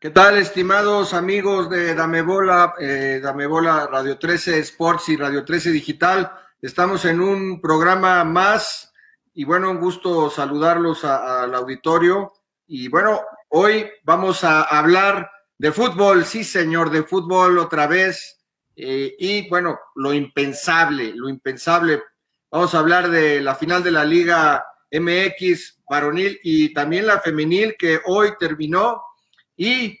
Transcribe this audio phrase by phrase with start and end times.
[0.00, 5.44] ¿Qué tal, estimados amigos de Dame Bola, eh, Dame Bola Radio 13 Sports y Radio
[5.44, 6.32] 13 Digital?
[6.62, 8.94] Estamos en un programa más
[9.34, 12.32] y bueno, un gusto saludarlos al auditorio.
[12.66, 18.40] Y bueno, hoy vamos a hablar de fútbol, sí señor, de fútbol otra vez.
[18.74, 22.02] Eh, y bueno, lo impensable, lo impensable.
[22.50, 27.76] Vamos a hablar de la final de la Liga MX varonil y también la femenil
[27.78, 29.02] que hoy terminó
[29.60, 30.00] y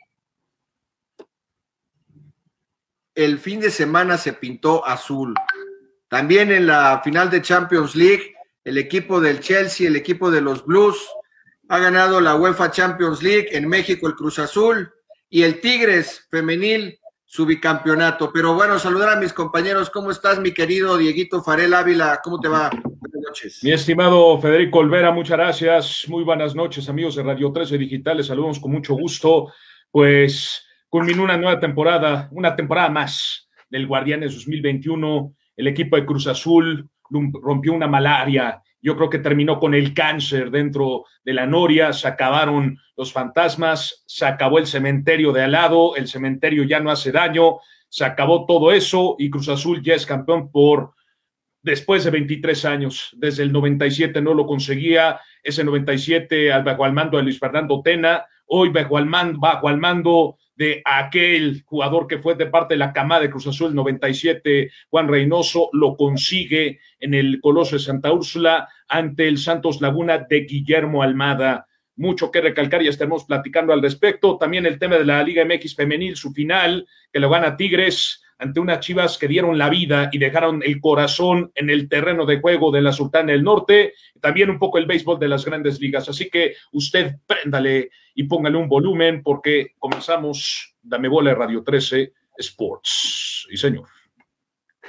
[3.14, 5.34] el fin de semana se pintó azul.
[6.08, 10.64] También en la final de Champions League, el equipo del Chelsea, el equipo de los
[10.64, 10.96] Blues,
[11.68, 14.90] ha ganado la UEFA Champions League, en México el Cruz Azul
[15.28, 16.98] y el Tigres femenil
[17.30, 18.32] su bicampeonato.
[18.32, 19.88] Pero bueno, saludar a mis compañeros.
[19.88, 22.20] ¿Cómo estás, mi querido Dieguito Farel Ávila?
[22.24, 22.70] ¿Cómo te va?
[22.70, 23.60] Buenas noches.
[23.62, 26.06] Mi estimado Federico Olvera, muchas gracias.
[26.08, 28.26] Muy buenas noches, amigos de Radio 13 Digitales.
[28.26, 29.52] Saludos con mucho gusto.
[29.92, 35.32] Pues culminó una nueva temporada, una temporada más del Guardianes 2021.
[35.56, 38.60] El equipo de Cruz Azul rompió una malaria.
[38.82, 44.04] Yo creo que terminó con el cáncer dentro de la noria, se acabaron los fantasmas,
[44.06, 47.58] se acabó el cementerio de al lado, el cementerio ya no hace daño,
[47.88, 50.94] se acabó todo eso y Cruz Azul ya es campeón por
[51.62, 53.10] después de 23 años.
[53.16, 57.82] Desde el 97 no lo conseguía, ese 97 al bajo al mando de Luis Fernando
[57.82, 62.74] Tena, hoy bajo al mando, bajo al mando de aquel jugador que fue de parte
[62.74, 67.82] de la camada de Cruz Azul 97, Juan Reynoso, lo consigue en el Coloso de
[67.82, 71.66] Santa Úrsula ante el Santos Laguna de Guillermo Almada.
[71.96, 74.36] Mucho que recalcar, ya estaremos platicando al respecto.
[74.36, 78.58] También el tema de la Liga MX Femenil, su final, que lo gana Tigres ante
[78.58, 82.72] unas chivas que dieron la vida y dejaron el corazón en el terreno de juego
[82.72, 86.08] de la Sultana del Norte, también un poco el béisbol de las grandes ligas.
[86.08, 93.46] Así que usted préndale y póngale un volumen porque comenzamos Dame Bola Radio 13 Sports.
[93.50, 93.86] Y señor.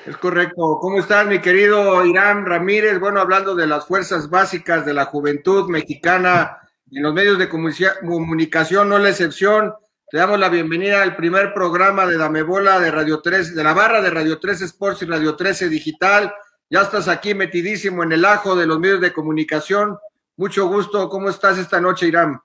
[0.06, 0.80] Es correcto.
[0.80, 3.00] ¿Cómo estás, mi querido Irán Ramírez?
[3.00, 6.58] Bueno, hablando de las fuerzas básicas de la juventud mexicana
[6.90, 9.74] en los medios de comunicación, no la excepción.
[10.12, 13.74] Te damos la bienvenida al primer programa de Dame Bola de Radio 13, de la
[13.74, 16.34] barra de Radio 13 Sports y Radio 13 Digital.
[16.70, 19.98] Ya estás aquí metidísimo en el ajo de los medios de comunicación.
[20.36, 21.08] Mucho gusto.
[21.08, 22.42] ¿Cómo estás esta noche, Irán?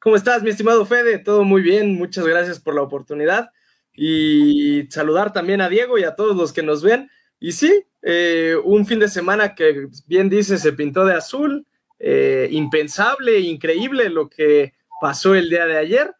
[0.00, 1.20] ¿Cómo estás, mi estimado Fede?
[1.20, 1.94] Todo muy bien.
[1.94, 3.50] Muchas gracias por la oportunidad.
[3.92, 7.08] Y saludar también a Diego y a todos los que nos ven.
[7.38, 11.64] Y sí, eh, un fin de semana que bien dice se pintó de azul.
[12.00, 16.12] Eh, impensable, increíble lo que pasó el día de ayer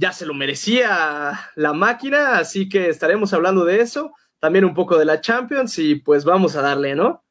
[0.00, 4.96] ya se lo merecía la máquina, así que estaremos hablando de eso, también un poco
[4.96, 7.22] de la Champions y pues vamos a darle, ¿no?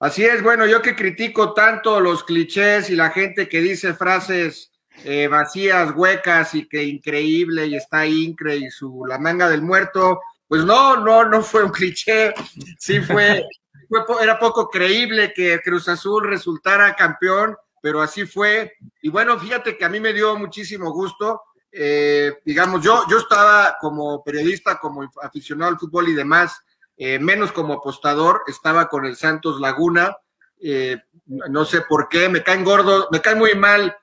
[0.00, 4.72] Así es, bueno, yo que critico tanto los clichés y la gente que dice frases
[5.04, 10.20] eh, vacías, huecas y que increíble y está incre y su la manga del muerto,
[10.48, 12.34] pues no, no, no fue un cliché,
[12.76, 13.44] sí fue,
[13.88, 18.72] fue era poco creíble que Cruz Azul resultara campeón pero así fue.
[19.00, 21.42] Y bueno, fíjate que a mí me dio muchísimo gusto.
[21.70, 26.60] Eh, digamos, yo, yo estaba como periodista, como aficionado al fútbol y demás,
[26.96, 30.16] eh, menos como apostador, estaba con el Santos Laguna.
[30.60, 33.96] Eh, no sé por qué, me caen gordo, me cae muy mal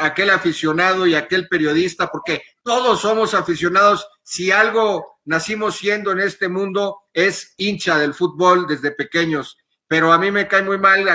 [0.00, 4.08] aquel aficionado y aquel periodista, porque todos somos aficionados.
[4.22, 9.58] Si algo nacimos siendo en este mundo, es hincha del fútbol desde pequeños
[9.88, 11.06] pero a mí me cae muy mal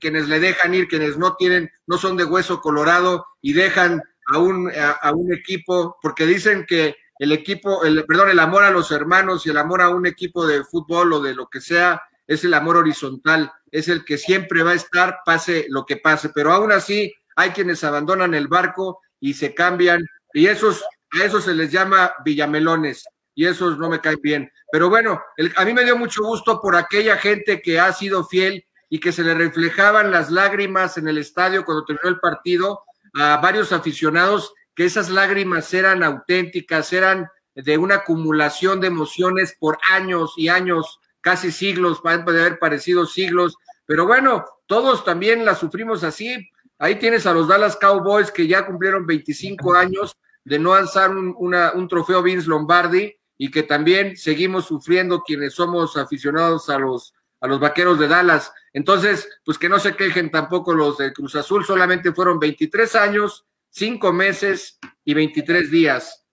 [0.00, 4.38] quienes le dejan ir, quienes no tienen, no son de hueso colorado y dejan a
[4.38, 8.90] un, a, un equipo, porque dicen que el equipo, el, perdón, el amor a los
[8.90, 12.44] hermanos y el amor a un equipo de fútbol o de lo que sea, es
[12.44, 16.52] el amor horizontal, es el que siempre va a estar, pase lo que pase, pero
[16.52, 20.84] aún así hay quienes abandonan el barco y se cambian, y esos,
[21.18, 23.04] a esos se les llama villamelones,
[23.38, 24.52] y esos no me caen bien.
[24.72, 25.22] Pero bueno,
[25.54, 29.12] a mí me dio mucho gusto por aquella gente que ha sido fiel y que
[29.12, 32.82] se le reflejaban las lágrimas en el estadio cuando terminó el partido
[33.14, 39.78] a varios aficionados, que esas lágrimas eran auténticas, eran de una acumulación de emociones por
[39.88, 43.54] años y años, casi siglos, pueden haber parecido siglos,
[43.86, 46.50] pero bueno, todos también la sufrimos así.
[46.76, 51.36] Ahí tienes a los Dallas Cowboys que ya cumplieron 25 años de no alzar un,
[51.38, 57.46] un trofeo Vince Lombardi y que también seguimos sufriendo quienes somos aficionados a los, a
[57.46, 58.52] los vaqueros de Dallas.
[58.72, 63.46] Entonces, pues que no se quejen tampoco los de Cruz Azul, solamente fueron 23 años,
[63.70, 66.26] 5 meses y 23 días.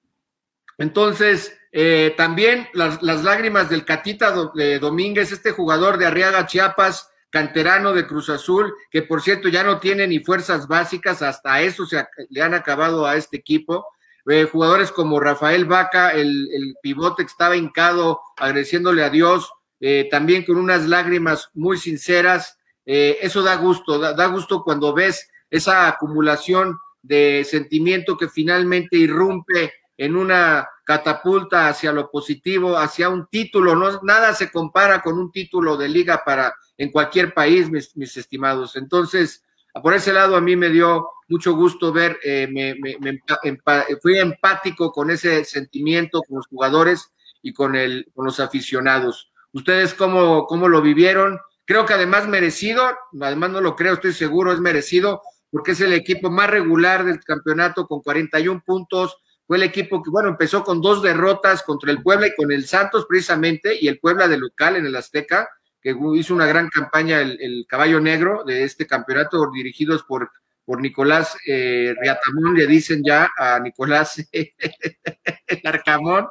[0.80, 7.10] Entonces, eh, también las, las, lágrimas del Catita de Domínguez, este jugador de Arriaga Chiapas,
[7.30, 11.86] canterano de Cruz Azul, que por cierto ya no tiene ni fuerzas básicas, hasta eso
[11.86, 13.86] se le han acabado a este equipo.
[14.28, 20.08] Eh, jugadores como Rafael Vaca, el, el, pivote que estaba hincado agradeciéndole a Dios, eh,
[20.10, 22.58] también con unas lágrimas muy sinceras.
[22.86, 28.98] Eh, eso da gusto, da, da, gusto cuando ves esa acumulación de sentimiento que finalmente
[28.98, 33.76] irrumpe en una catapulta hacia lo positivo, hacia un título.
[33.76, 38.18] No, nada se compara con un título de liga para en cualquier país, mis, mis
[38.18, 38.76] estimados.
[38.76, 39.45] Entonces,
[39.82, 44.18] por ese lado a mí me dio mucho gusto ver, eh, me, me, empa, fui
[44.18, 47.12] empático con ese sentimiento, con los jugadores
[47.42, 49.32] y con, el, con los aficionados.
[49.52, 51.40] ¿Ustedes cómo, cómo lo vivieron?
[51.66, 52.86] Creo que además merecido,
[53.20, 57.20] además no lo creo, estoy seguro, es merecido, porque es el equipo más regular del
[57.22, 59.18] campeonato con 41 puntos.
[59.48, 62.68] Fue el equipo que, bueno, empezó con dos derrotas contra el Puebla y con el
[62.68, 65.50] Santos precisamente, y el Puebla de local en el Azteca,
[65.86, 70.32] que hizo una gran campaña el, el caballo negro de este campeonato, dirigidos por
[70.66, 74.28] por Nicolás eh, Riatamón, le dicen ya a Nicolás
[75.64, 76.28] Arcamón.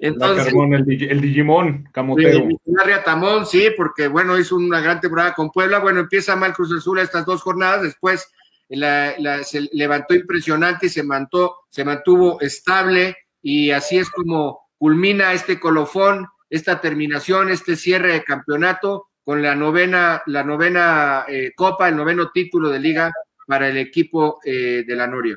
[0.00, 2.46] Entonces, el, el, Camotero.
[2.46, 5.78] Nicolás Riatamón, sí, porque bueno, hizo una gran temporada con Puebla.
[5.78, 8.32] Bueno, empieza mal Cruz Azul estas dos jornadas, después
[8.70, 14.70] la, la, se levantó impresionante y se, mantó, se mantuvo estable, y así es como
[14.78, 21.52] culmina este colofón, esta terminación, este cierre de campeonato con la novena, la novena eh,
[21.54, 23.12] copa, el noveno título de liga
[23.46, 25.36] para el equipo eh, de la Noria.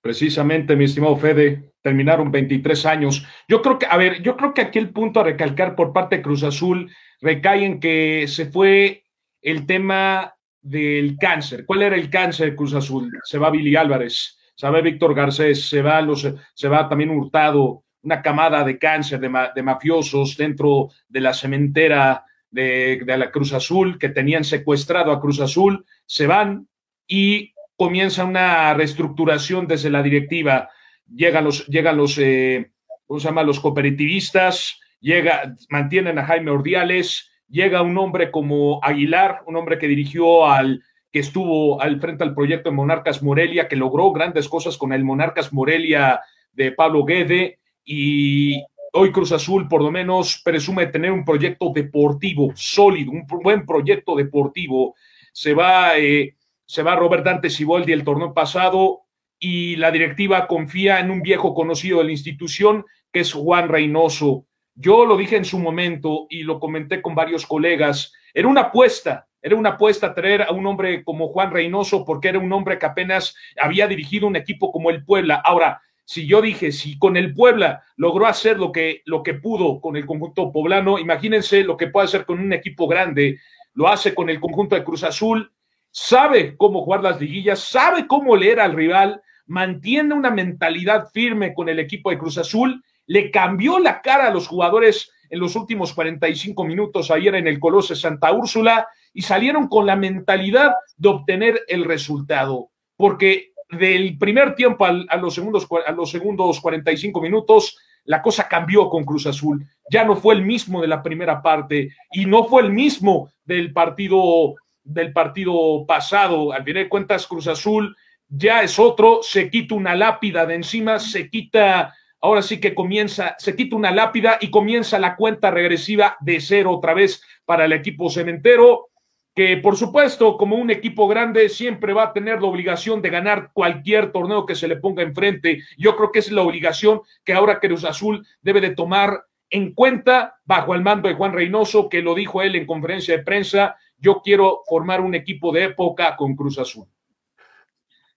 [0.00, 3.24] Precisamente, mi estimado Fede, terminaron 23 años.
[3.46, 6.16] Yo creo que, a ver, yo creo que aquí el punto a recalcar por parte
[6.16, 9.04] de Cruz Azul recae en que se fue
[9.40, 11.64] el tema del cáncer.
[11.66, 13.12] ¿Cuál era el cáncer de Cruz Azul?
[13.22, 17.84] Se va Billy Álvarez, se va Víctor Garcés, se va, los, se va también Hurtado,
[18.02, 23.30] una camada de cáncer de, ma, de mafiosos dentro de la cementera de, de, la
[23.30, 26.68] Cruz Azul, que tenían secuestrado a Cruz Azul, se van
[27.06, 30.70] y comienza una reestructuración desde la directiva.
[31.06, 32.72] Llegan los, llegan los, eh,
[33.06, 33.42] ¿cómo se llama?
[33.42, 39.88] Los cooperativistas, llega, mantienen a Jaime Ordiales, llega un hombre como Aguilar, un hombre que
[39.88, 40.82] dirigió al,
[41.12, 45.04] que estuvo al frente al proyecto de Monarcas Morelia, que logró grandes cosas con el
[45.04, 46.20] Monarcas Morelia
[46.52, 48.62] de Pablo Guede, y
[48.92, 54.16] hoy Cruz Azul por lo menos presume tener un proyecto deportivo sólido, un buen proyecto
[54.16, 54.94] deportivo.
[55.32, 59.02] Se va, eh, se va Robert Dante Siboldi el torneo pasado
[59.38, 64.46] y la directiva confía en un viejo conocido de la institución que es Juan Reynoso.
[64.74, 68.12] Yo lo dije en su momento y lo comenté con varios colegas.
[68.32, 72.38] Era una apuesta, era una apuesta traer a un hombre como Juan Reynoso porque era
[72.38, 75.42] un hombre que apenas había dirigido un equipo como el Puebla.
[75.44, 79.80] Ahora, si yo dije, si con el Puebla logró hacer lo que, lo que pudo
[79.80, 83.40] con el conjunto poblano, imagínense lo que puede hacer con un equipo grande,
[83.74, 85.52] lo hace con el conjunto de Cruz Azul,
[85.90, 91.68] sabe cómo jugar las liguillas, sabe cómo leer al rival, mantiene una mentalidad firme con
[91.68, 95.94] el equipo de Cruz Azul, le cambió la cara a los jugadores en los últimos
[95.94, 101.62] 45 minutos ayer en el Colosio Santa Úrsula y salieron con la mentalidad de obtener
[101.68, 107.76] el resultado, porque del primer tiempo al, a, los segundos, a los segundos 45 minutos,
[108.04, 109.64] la cosa cambió con Cruz Azul.
[109.90, 113.72] Ya no fue el mismo de la primera parte y no fue el mismo del
[113.72, 116.52] partido, del partido pasado.
[116.52, 117.96] Al final de cuentas, Cruz Azul
[118.28, 123.36] ya es otro, se quita una lápida de encima, se quita, ahora sí que comienza,
[123.38, 127.72] se quita una lápida y comienza la cuenta regresiva de cero otra vez para el
[127.72, 128.88] equipo cementero
[129.34, 133.50] que por supuesto, como un equipo grande, siempre va a tener la obligación de ganar
[133.52, 135.62] cualquier torneo que se le ponga enfrente.
[135.78, 140.40] Yo creo que es la obligación que ahora Cruz Azul debe de tomar en cuenta
[140.44, 144.20] bajo el mando de Juan Reynoso, que lo dijo él en conferencia de prensa, yo
[144.22, 146.86] quiero formar un equipo de época con Cruz Azul.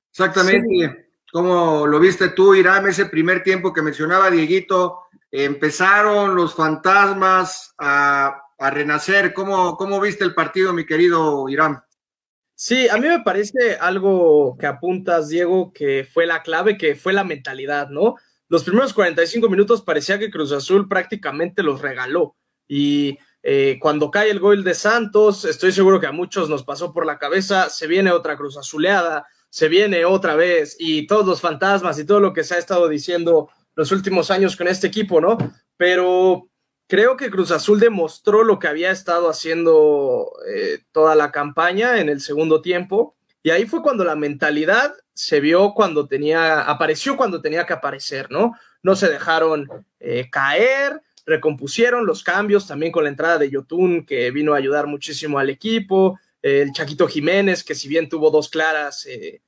[0.10, 0.68] Exactamente.
[0.70, 0.88] Sí.
[1.32, 8.45] Como lo viste tú, Irán, ese primer tiempo que mencionaba Dieguito, empezaron los fantasmas a
[8.58, 9.34] a renacer.
[9.34, 11.84] ¿Cómo, ¿Cómo viste el partido, mi querido Irán?
[12.54, 17.12] Sí, a mí me parece algo que apuntas, Diego, que fue la clave, que fue
[17.12, 18.16] la mentalidad, ¿no?
[18.48, 22.38] Los primeros 45 minutos parecía que Cruz Azul prácticamente los regaló.
[22.68, 26.94] Y eh, cuando cae el gol de Santos, estoy seguro que a muchos nos pasó
[26.94, 31.42] por la cabeza, se viene otra Cruz Azuleada, se viene otra vez, y todos los
[31.42, 35.20] fantasmas y todo lo que se ha estado diciendo los últimos años con este equipo,
[35.20, 35.38] ¿no?
[35.76, 36.50] Pero
[36.88, 42.10] creo que Cruz Azul demostró lo que había estado haciendo eh, toda la campaña en
[42.10, 43.16] el segundo tiempo.
[43.44, 48.30] Y ahí fue cuando la mentalidad se vio cuando tenía, apareció cuando tenía que aparecer,
[48.32, 48.54] ¿no?
[48.82, 49.68] No se dejaron
[50.00, 54.88] eh, caer, recompusieron los cambios también con la entrada de Yotun, que vino a ayudar
[54.88, 59.42] muchísimo al equipo, el Chaquito Jiménez, que si bien tuvo dos claras, eh,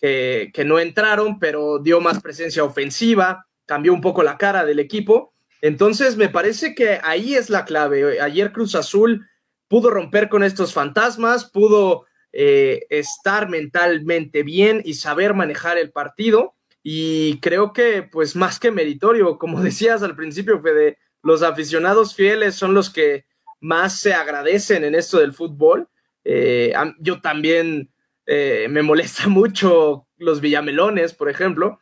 [0.00, 5.34] que no entraron, pero dio más presencia ofensiva, cambió un poco la cara del equipo.
[5.60, 8.20] Entonces, me parece que ahí es la clave.
[8.20, 9.26] Ayer Cruz Azul
[9.68, 16.54] pudo romper con estos fantasmas, pudo eh, estar mentalmente bien y saber manejar el partido.
[16.82, 22.54] Y creo que, pues, más que meritorio, como decías al principio, Fede, los aficionados fieles
[22.54, 23.24] son los que
[23.60, 25.88] más se agradecen en esto del fútbol.
[26.24, 27.90] Eh, yo también
[28.26, 31.80] eh, me molesta mucho los Villamelones, por ejemplo,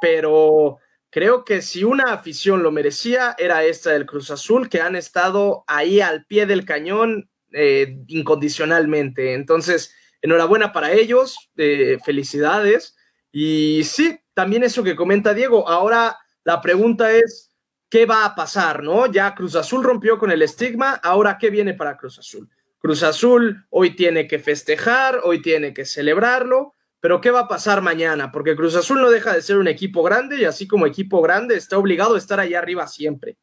[0.00, 0.78] pero
[1.10, 5.64] creo que si una afición lo merecía, era esta del Cruz Azul, que han estado
[5.66, 9.34] ahí al pie del cañón eh, incondicionalmente.
[9.34, 12.96] Entonces, enhorabuena para ellos, eh, felicidades.
[13.32, 15.68] Y sí, también eso que comenta Diego.
[15.68, 17.52] Ahora la pregunta es,
[17.88, 18.82] ¿qué va a pasar?
[18.82, 19.06] ¿No?
[19.06, 22.48] Ya Cruz Azul rompió con el estigma, ahora ¿qué viene para Cruz Azul?
[22.78, 27.80] Cruz Azul hoy tiene que festejar, hoy tiene que celebrarlo, pero ¿qué va a pasar
[27.80, 28.30] mañana?
[28.30, 31.56] Porque Cruz Azul no deja de ser un equipo grande y así como equipo grande
[31.56, 33.38] está obligado a estar allá arriba siempre.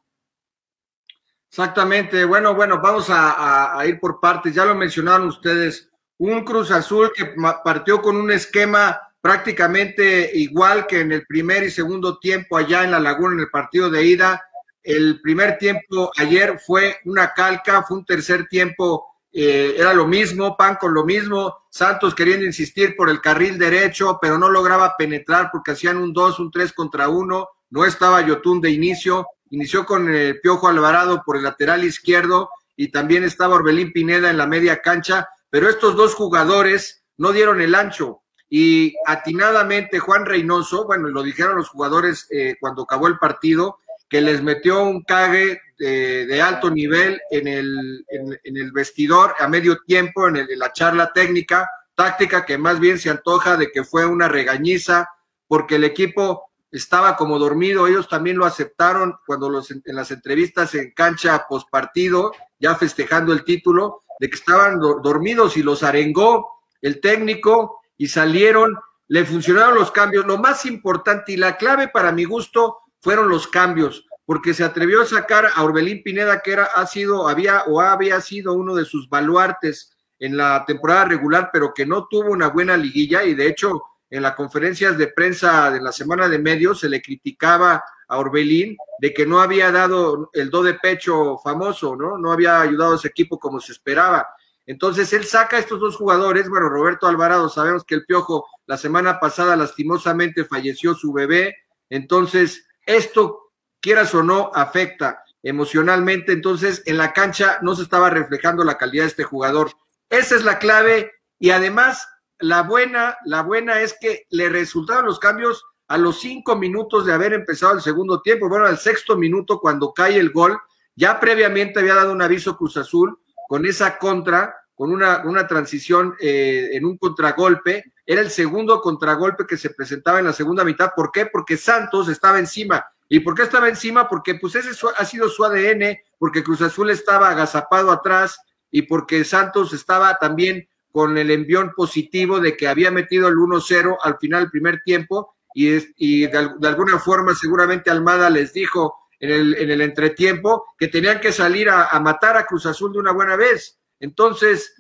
[1.50, 2.24] Exactamente.
[2.26, 4.54] Bueno, bueno, vamos a, ir por partes.
[4.54, 5.90] Ya lo mencionaron ustedes.
[6.20, 7.34] Un Cruz Azul que
[7.64, 12.92] partió con un esquema prácticamente igual que en el primer y segundo tiempo allá en
[12.92, 14.44] la Laguna en el partido de ida.
[14.84, 20.58] El primer tiempo ayer fue una calca, fue un tercer tiempo eh, era lo mismo,
[20.58, 25.50] Pan con lo mismo, Santos queriendo insistir por el carril derecho, pero no lograba penetrar
[25.52, 30.12] porque hacían un 2, un 3 contra 1, no estaba Yotun de inicio, inició con
[30.12, 34.82] el Piojo Alvarado por el lateral izquierdo y también estaba Orbelín Pineda en la media
[34.82, 38.24] cancha, pero estos dos jugadores no dieron el ancho.
[38.50, 43.78] Y atinadamente Juan Reynoso, bueno, lo dijeron los jugadores eh, cuando acabó el partido,
[44.10, 49.80] que les metió un cague de, alto nivel en el, en, el, vestidor a medio
[49.86, 54.28] tiempo, en, la charla técnica, táctica que más bien se antoja de que fue una
[54.28, 55.10] regañiza,
[55.48, 60.76] porque el equipo estaba como dormido, ellos también lo aceptaron cuando los, en las entrevistas
[60.76, 66.62] en cancha post partido, ya festejando el título, de que estaban dormidos y los arengó
[66.82, 68.76] el técnico y salieron,
[69.08, 70.26] le funcionaron los cambios.
[70.26, 75.02] Lo más importante y la clave para mi gusto fueron los cambios, porque se atrevió
[75.02, 78.84] a sacar a Orbelín Pineda, que era, ha sido, había o había sido uno de
[78.84, 83.48] sus baluartes en la temporada regular, pero que no tuvo una buena liguilla y de
[83.48, 88.18] hecho en las conferencias de prensa de la semana de medios se le criticaba a
[88.18, 92.18] Orbelín de que no había dado el do de pecho famoso, ¿no?
[92.18, 94.28] No había ayudado a ese equipo como se esperaba.
[94.66, 98.76] Entonces él saca a estos dos jugadores, bueno, Roberto Alvarado, sabemos que el Piojo la
[98.76, 101.56] semana pasada lastimosamente falleció su bebé,
[101.90, 103.47] entonces esto,
[103.88, 109.04] quieras o no, afecta emocionalmente, entonces en la cancha no se estaba reflejando la calidad
[109.04, 109.72] de este jugador.
[110.10, 112.06] Esa es la clave y además
[112.38, 117.14] la buena, la buena es que le resultaron los cambios a los cinco minutos de
[117.14, 120.60] haber empezado el segundo tiempo, bueno, al sexto minuto cuando cae el gol,
[120.94, 123.18] ya previamente había dado un aviso Cruz Azul
[123.48, 129.48] con esa contra, con una, una transición eh, en un contragolpe, era el segundo contragolpe
[129.48, 130.92] que se presentaba en la segunda mitad.
[130.94, 131.28] ¿Por qué?
[131.28, 132.86] Porque Santos estaba encima.
[133.10, 134.10] ¿Y por qué estaba encima?
[134.10, 138.38] Porque pues ese ha sido su ADN, porque Cruz Azul estaba agazapado atrás
[138.70, 143.98] y porque Santos estaba también con el envión positivo de que había metido el 1-0
[144.02, 149.56] al final del primer tiempo y, de, alguna forma seguramente Almada les dijo en el,
[149.56, 153.36] en el entretiempo que tenían que salir a, matar a Cruz Azul de una buena
[153.36, 153.80] vez.
[154.00, 154.76] Entonces,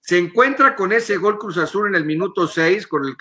[0.00, 3.16] se encuentra con ese gol Cruz Azul en el minuto 6 con el,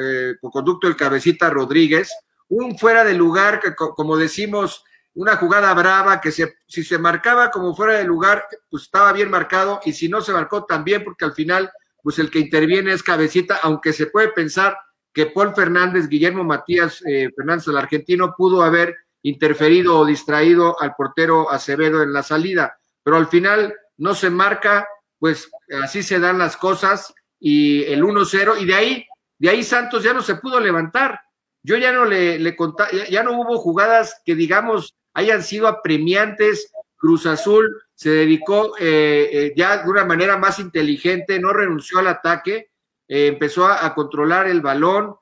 [0.00, 2.10] eh, conducto del cabecita Rodríguez,
[2.48, 4.84] un fuera de lugar que como decimos,
[5.14, 9.30] una jugada brava que se, si se marcaba como fuera de lugar, pues estaba bien
[9.30, 11.70] marcado y si no se marcó también porque al final
[12.02, 14.76] pues el que interviene es cabecita, aunque se puede pensar
[15.12, 20.94] que Paul Fernández, Guillermo Matías eh, Fernández, el argentino, pudo haber interferido o distraído al
[20.94, 24.86] portero Acevedo en la salida, pero al final no se marca
[25.24, 25.50] pues
[25.82, 29.06] así se dan las cosas y el 1-0 y de ahí,
[29.38, 31.18] de ahí Santos ya no se pudo levantar.
[31.64, 36.70] Yo ya no le, le contaba, ya, no hubo jugadas que digamos hayan sido apremiantes.
[36.96, 42.08] Cruz Azul se dedicó eh, eh, ya de una manera más inteligente, no renunció al
[42.08, 42.70] ataque,
[43.08, 45.16] eh, empezó a, controlar el balón.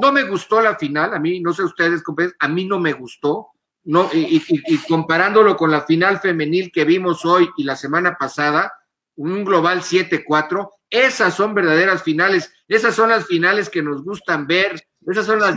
[0.00, 2.02] no me gustó la final, a mí, no sé ustedes,
[2.38, 3.48] a mí no me gustó.
[3.86, 8.72] No, y, y comparándolo con la final femenil que vimos hoy y la semana pasada,
[9.16, 10.70] un global 7-4.
[10.88, 15.54] Esas son verdaderas finales, esas son las finales que nos gustan ver, esas son las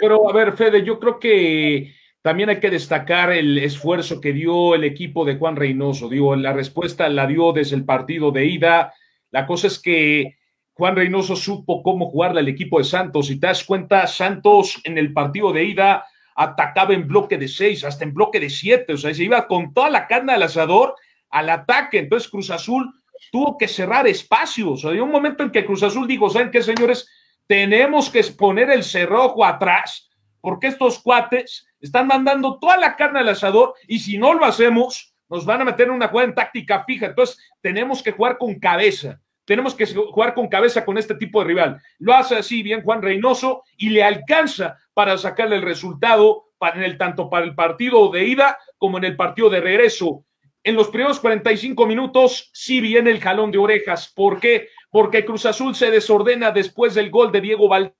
[0.00, 4.74] pero, a ver, Fede, yo creo que también hay que destacar el esfuerzo que dio
[4.74, 6.08] el equipo de Juan Reynoso.
[6.08, 8.92] Digo, la respuesta la dio desde el partido de ida.
[9.30, 10.36] La cosa es que
[10.72, 13.30] Juan Reynoso supo cómo jugarle al equipo de Santos.
[13.30, 17.84] Y te das cuenta, Santos en el partido de ida atacaba en bloque de seis,
[17.84, 20.94] hasta en bloque de siete, o sea, se iba con toda la carne al asador
[21.30, 21.98] al ataque.
[21.98, 22.92] Entonces Cruz Azul
[23.32, 24.70] tuvo que cerrar espacios.
[24.70, 27.08] O sea, hay un momento en que Cruz Azul dijo, ¿saben qué, señores?
[27.46, 30.10] Tenemos que exponer el cerrojo atrás,
[30.40, 35.14] porque estos cuates están mandando toda la carne al asador y si no lo hacemos,
[35.28, 37.06] nos van a meter en una jugada en táctica fija.
[37.06, 39.20] Entonces, tenemos que jugar con cabeza.
[39.44, 41.80] Tenemos que jugar con cabeza con este tipo de rival.
[41.98, 46.82] Lo hace así bien Juan Reynoso y le alcanza para sacarle el resultado para, en
[46.82, 50.24] el, tanto para el partido de ida como en el partido de regreso.
[50.64, 54.12] En los primeros 45 minutos sí viene el jalón de orejas.
[54.12, 54.68] ¿Por qué?
[54.96, 57.92] Porque Cruz Azul se desordena después del gol de Diego Valdés.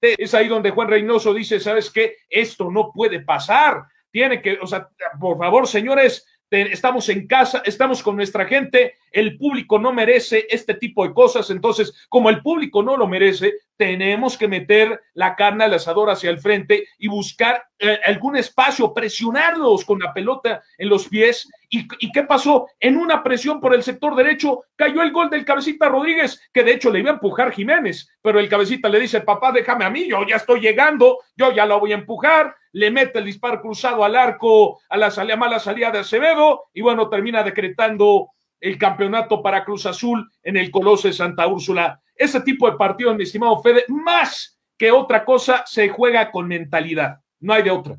[0.00, 2.16] Es ahí donde Juan Reynoso dice, ¿sabes qué?
[2.28, 3.84] Esto no puede pasar.
[4.10, 4.88] Tiene que, o sea,
[5.20, 10.74] por favor, señores, estamos en casa, estamos con nuestra gente, el público no merece este
[10.74, 15.64] tipo de cosas, entonces como el público no lo merece, tenemos que meter la carne
[15.64, 20.88] al asador hacia el frente y buscar eh, algún espacio, presionarlos con la pelota en
[20.88, 21.48] los pies.
[21.70, 22.66] ¿Y, ¿Y qué pasó?
[22.80, 26.72] En una presión por el sector derecho cayó el gol del cabecita Rodríguez, que de
[26.72, 30.08] hecho le iba a empujar Jiménez, pero el cabecita le dice, papá, déjame a mí,
[30.08, 34.04] yo ya estoy llegando, yo ya lo voy a empujar, le mete el disparo cruzado
[34.04, 39.42] al arco, a la salida, mala salida de Acevedo, y bueno, termina decretando el campeonato
[39.42, 42.00] para Cruz Azul en el Coloso de Santa Úrsula.
[42.14, 47.20] Ese tipo de partido, mi estimado Fede, más que otra cosa, se juega con mentalidad.
[47.40, 47.98] No hay de otra.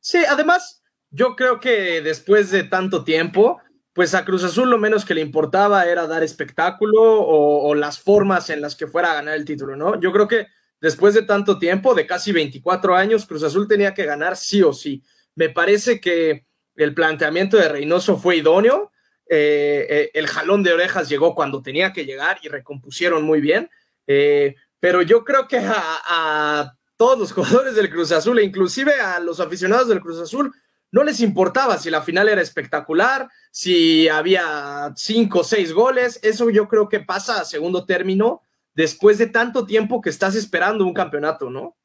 [0.00, 0.81] Sí, además,
[1.12, 3.60] yo creo que después de tanto tiempo,
[3.92, 8.00] pues a Cruz Azul lo menos que le importaba era dar espectáculo o, o, las
[8.00, 10.00] formas en las que fuera a ganar el título, ¿no?
[10.00, 10.46] Yo creo que
[10.80, 14.72] después de tanto tiempo, de casi 24 años, Cruz Azul tenía que ganar sí o
[14.72, 15.02] sí.
[15.34, 18.90] Me parece que el planteamiento de Reynoso fue idóneo.
[19.28, 23.70] Eh, eh, el jalón de orejas llegó cuando tenía que llegar y recompusieron muy bien.
[24.06, 28.94] Eh, pero yo creo que a, a, todos los jugadores del Cruz Azul e inclusive
[28.94, 30.52] a los aficionados del Cruz Azul
[30.92, 36.20] no les importaba si la final era espectacular, si había cinco o seis goles.
[36.22, 38.42] Eso yo creo que pasa a segundo término
[38.74, 41.76] después de tanto tiempo que estás esperando un campeonato, ¿no?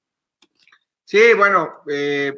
[1.06, 2.34] Sí, bueno, eh,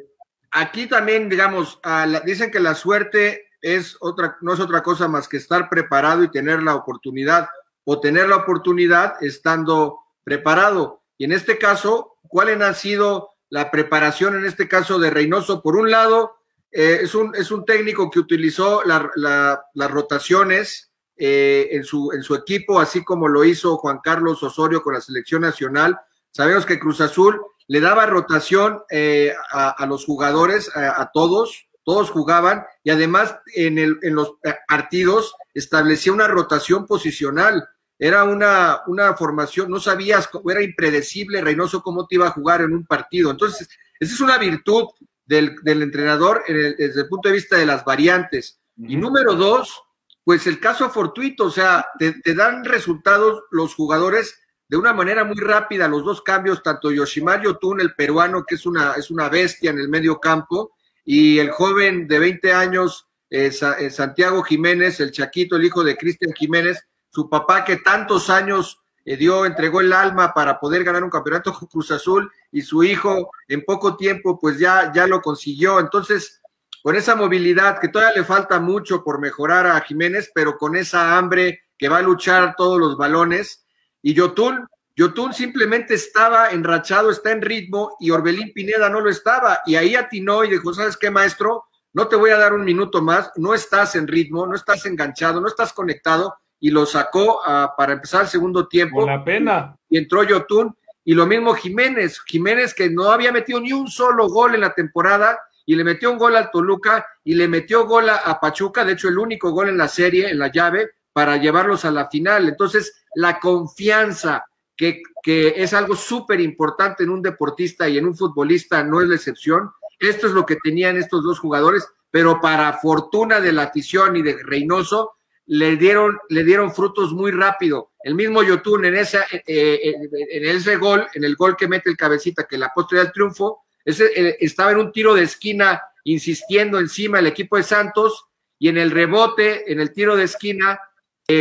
[0.52, 5.28] aquí también, digamos, la, dicen que la suerte es otra, no es otra cosa más
[5.28, 7.48] que estar preparado y tener la oportunidad,
[7.82, 11.02] o tener la oportunidad estando preparado.
[11.18, 15.62] Y en este caso, ¿cuál ha sido la preparación, en este caso, de Reynoso?
[15.62, 16.39] Por un lado,
[16.70, 20.90] eh, es, un, es un técnico que utilizó la, la, las rotaciones,
[21.22, 25.02] eh, en, su, en su equipo, así como lo hizo Juan Carlos Osorio con la
[25.02, 26.00] selección nacional.
[26.30, 32.08] Sabemos que Cruz Azul le daba rotación eh, a, los jugadores, a, a, todos, todos
[32.08, 34.32] jugaban y además en, el, en los
[34.66, 37.68] partidos establecía una rotación posicional.
[37.98, 42.72] Era una, una formación, no sabías, era impredecible Reynoso cómo te iba a jugar en
[42.72, 43.30] un partido.
[43.30, 44.86] Entonces, esa es una virtud
[45.30, 48.58] del, del entrenador el, desde el punto de vista de las variantes.
[48.76, 49.80] Y número dos,
[50.24, 55.22] pues el caso fortuito, o sea, te, te, dan resultados los jugadores de una manera
[55.22, 59.28] muy rápida, los dos cambios, tanto Yoshimar Yotun, el peruano, que es una, es una
[59.28, 60.72] bestia en el medio campo,
[61.04, 66.32] y el joven de 20 años, eh, Santiago Jiménez, el Chaquito, el hijo de Cristian
[66.32, 71.10] Jiménez, su papá que tantos años eh, dio, entregó el alma para poder ganar un
[71.10, 75.80] campeonato con Cruz Azul, y su hijo en poco tiempo, pues ya, ya lo consiguió.
[75.80, 76.40] Entonces,
[76.82, 81.16] con esa movilidad que todavía le falta mucho por mejorar a Jiménez, pero con esa
[81.16, 83.64] hambre que va a luchar todos los balones.
[84.02, 89.60] Y Yotun, Yotun simplemente estaba enrachado, está en ritmo y Orbelín Pineda no lo estaba.
[89.66, 91.64] Y ahí atinó y dijo, ¿sabes qué, maestro?
[91.92, 95.40] No te voy a dar un minuto más, no estás en ritmo, no estás enganchado,
[95.40, 96.34] no estás conectado.
[96.60, 99.00] Y lo sacó uh, para empezar el segundo tiempo.
[99.00, 99.76] Con la pena.
[99.88, 100.76] Y entró Yotun.
[101.04, 104.74] Y lo mismo Jiménez, Jiménez que no había metido ni un solo gol en la
[104.74, 108.84] temporada y le metió un gol al Toluca y le metió gol a, a, Pachuca,
[108.84, 112.08] de hecho el único gol en la serie, en la llave, para llevarlos a la
[112.08, 112.48] final.
[112.48, 114.44] Entonces, la confianza,
[114.76, 119.08] que, que es algo súper importante en un deportista y en un futbolista, no es
[119.08, 119.70] la excepción.
[119.98, 124.22] Esto es lo que tenían estos dos jugadores, pero para fortuna de la afición y
[124.22, 125.12] de Reynoso,
[125.50, 127.90] le dieron, le dieron frutos muy rápido.
[128.04, 129.94] El mismo Yotun en, esa, eh, eh,
[130.30, 133.64] en ese gol, en el gol que mete el cabecita, que la postre del triunfo,
[133.84, 138.26] ese, eh, estaba en un tiro de esquina insistiendo encima el equipo de Santos
[138.60, 140.80] y en el rebote, en el tiro de esquina,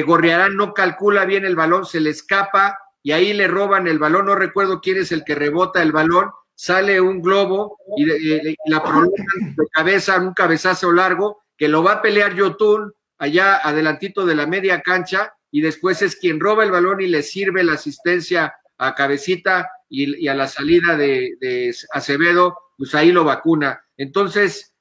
[0.05, 4.27] Gorriarán no calcula bien el balón, se le escapa y ahí le roban el balón,
[4.27, 9.55] no recuerdo quién es el que rebota el balón, sale un globo y la prolongan
[9.55, 14.47] de cabeza, un cabezazo largo, que lo va a pelear Yotun allá adelantito de la
[14.47, 18.95] media cancha y después es quien roba el balón y le sirve la asistencia a
[18.95, 23.83] Cabecita y, a la salida de, de, Acevedo, pues ahí lo vacuna.
[23.97, 24.73] Entonces,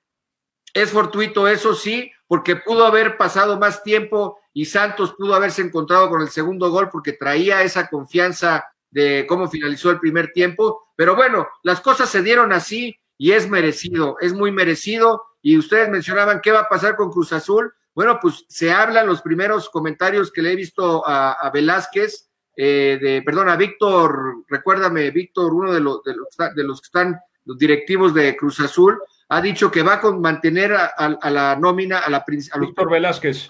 [0.72, 6.09] es fortuito eso sí, porque pudo haber pasado más tiempo y Santos pudo haberse encontrado
[6.09, 11.14] con el segundo gol porque traía esa confianza de cómo finalizó el primer tiempo, pero
[11.14, 15.24] bueno, las cosas se dieron así y es merecido, es muy merecido.
[15.42, 17.72] Y ustedes mencionaban qué va a pasar con Cruz Azul.
[17.99, 23.23] Bueno, pues se hablan los primeros comentarios que le he visto a, Velázquez, eh, de,
[23.23, 27.59] perdón, a Víctor, recuérdame, Víctor, uno de los, de los, de los que están los
[27.59, 32.19] directivos de Cruz Azul, ha dicho que va a mantener a, la nómina a la
[32.19, 33.49] a Víctor Velázquez.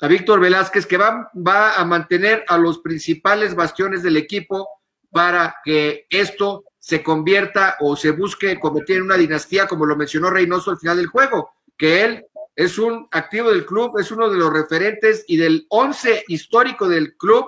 [0.00, 4.68] A Víctor Velázquez, que va, va a mantener a los principales bastiones del equipo
[5.08, 10.30] para que esto se convierta o se busque convertir en una dinastía, como lo mencionó
[10.30, 14.36] Reynoso al final del juego, que él es un activo del club, es uno de
[14.36, 17.46] los referentes y del once histórico del club,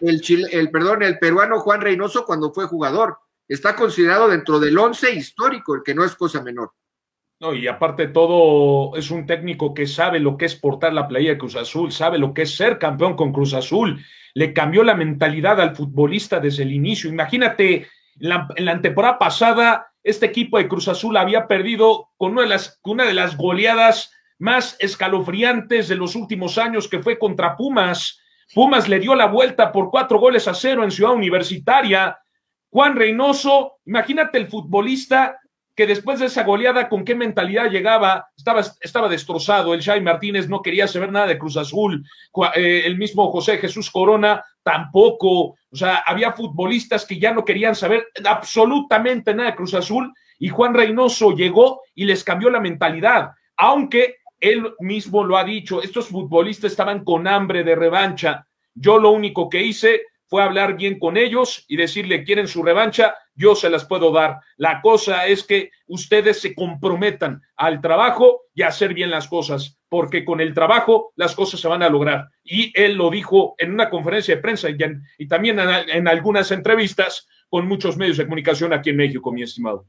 [0.00, 5.12] el, el, perdón, el peruano Juan Reynoso cuando fue jugador está considerado dentro del once
[5.12, 6.72] histórico, el que no es cosa menor.
[7.40, 11.30] No, y aparte todo, es un técnico que sabe lo que es portar la playa
[11.30, 14.04] de Cruz Azul, sabe lo que es ser campeón con Cruz Azul,
[14.34, 17.10] le cambió la mentalidad al futbolista desde el inicio.
[17.10, 17.88] Imagínate,
[18.20, 22.48] en la, en temporada pasada, este equipo de Cruz Azul había perdido con una de,
[22.48, 28.20] las, una de las goleadas más escalofriantes de los últimos años, que fue contra Pumas.
[28.54, 32.18] Pumas le dio la vuelta por cuatro goles a cero en Ciudad Universitaria
[32.74, 35.38] Juan Reynoso, imagínate el futbolista
[35.76, 39.74] que después de esa goleada, con qué mentalidad llegaba, estaba, estaba destrozado.
[39.74, 42.04] El Shai Martínez no quería saber nada de Cruz Azul,
[42.56, 45.54] eh, el mismo José Jesús Corona tampoco.
[45.70, 50.48] O sea, había futbolistas que ya no querían saber absolutamente nada de Cruz Azul y
[50.48, 56.08] Juan Reynoso llegó y les cambió la mentalidad, aunque él mismo lo ha dicho, estos
[56.08, 58.46] futbolistas estaban con hambre de revancha.
[58.74, 63.14] Yo lo único que hice fue hablar bien con ellos y decirle, quieren su revancha,
[63.34, 64.40] yo se las puedo dar.
[64.56, 69.78] La cosa es que ustedes se comprometan al trabajo y a hacer bien las cosas,
[69.88, 72.28] porque con el trabajo las cosas se van a lograr.
[72.42, 77.68] Y él lo dijo en una conferencia de prensa y, también en, algunas entrevistas con
[77.68, 79.86] muchos medios de comunicación aquí en México, mi estimado.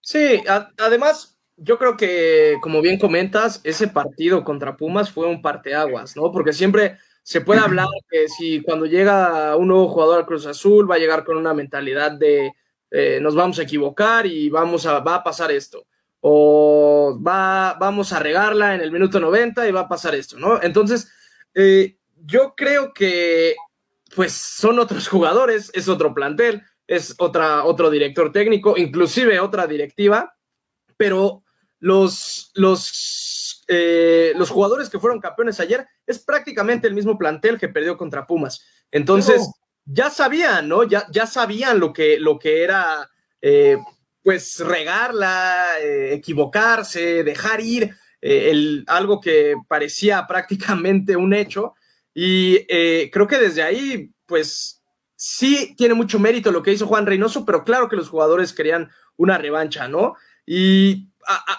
[0.00, 0.42] Sí,
[0.78, 6.32] además, yo creo que, como bien comentas, ese partido contra Pumas fue un parteaguas, ¿no?
[6.32, 10.90] Porque siempre se puede hablar que si cuando llega un nuevo jugador al Cruz Azul
[10.90, 12.52] va a llegar con una mentalidad de
[12.90, 15.86] eh, nos vamos a equivocar y vamos a, va a pasar esto.
[16.20, 20.62] O va, vamos a regarla en el minuto 90 y va a pasar esto, ¿no?
[20.62, 21.10] Entonces,
[21.54, 23.56] eh, yo creo que
[24.14, 30.36] pues son otros jugadores, es otro plantel, es otra, otro director técnico, inclusive otra directiva,
[30.96, 31.43] pero
[31.84, 37.68] los, los eh, los jugadores que fueron campeones ayer es prácticamente el mismo plantel que
[37.68, 38.64] perdió contra Pumas.
[38.90, 39.50] Entonces,
[39.84, 40.84] ya sabían, ¿no?
[40.84, 43.10] Ya, ya sabían lo que, lo que era,
[43.42, 43.76] eh,
[44.22, 51.74] pues, regarla, eh, equivocarse, dejar ir, el, algo que parecía prácticamente un hecho.
[52.14, 52.64] Y
[53.10, 54.82] creo que desde ahí, pues,
[55.14, 58.90] sí tiene mucho mérito lo que hizo Juan Reynoso, pero claro que los jugadores querían
[59.16, 60.14] una revancha, ¿no?
[60.46, 61.08] Y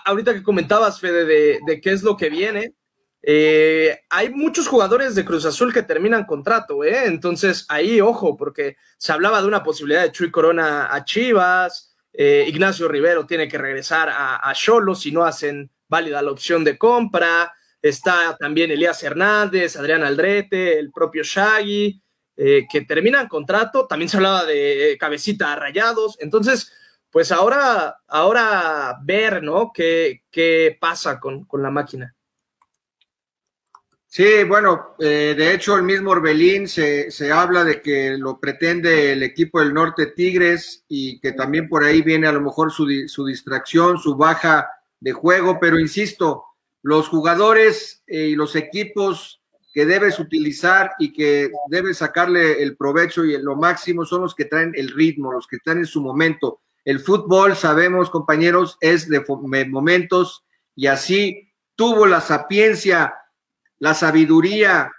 [0.05, 2.73] ahorita que comentabas, Fede, de, qué es lo que viene,
[3.21, 7.05] eh, hay muchos jugadores de Cruz Azul que terminan contrato, ¿eh?
[7.05, 12.45] Entonces, ahí, ojo, porque se hablaba de una posibilidad de Chuy Corona a Chivas, eh,
[12.47, 17.51] Ignacio Rivero tiene que regresar a Cholo si no hacen válida la opción de compra,
[17.81, 22.01] está también Elías Hernández, Adrián Aldrete, el propio Shaggy,
[22.35, 26.71] que terminan contrato, también se hablaba de Cabecita a Rayados, entonces
[27.15, 29.71] pues ahora, ahora ver, ¿no?
[29.73, 32.13] ¿Qué, qué pasa con, la máquina?
[34.05, 39.13] Sí, bueno, eh, de hecho el mismo Orbelín se, se, habla de que lo pretende
[39.13, 42.85] el equipo del Norte Tigres y que también por ahí viene a lo mejor su,
[43.07, 44.67] su distracción, su baja
[44.99, 46.43] de juego, pero insisto,
[46.81, 49.41] los jugadores eh, y los equipos
[49.73, 54.43] que debes utilizar y que debes sacarle el provecho y lo máximo son los que
[54.43, 56.59] traen el ritmo, los que están en su momento.
[56.85, 59.25] El fútbol, sabemos, compañeros, es de
[59.67, 60.45] momentos
[60.75, 63.15] y así tuvo la sapiencia,
[63.79, 64.91] la sabiduría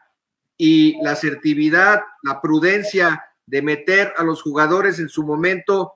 [0.59, 5.94] y la asertividad, la prudencia de meter a los jugadores en su momento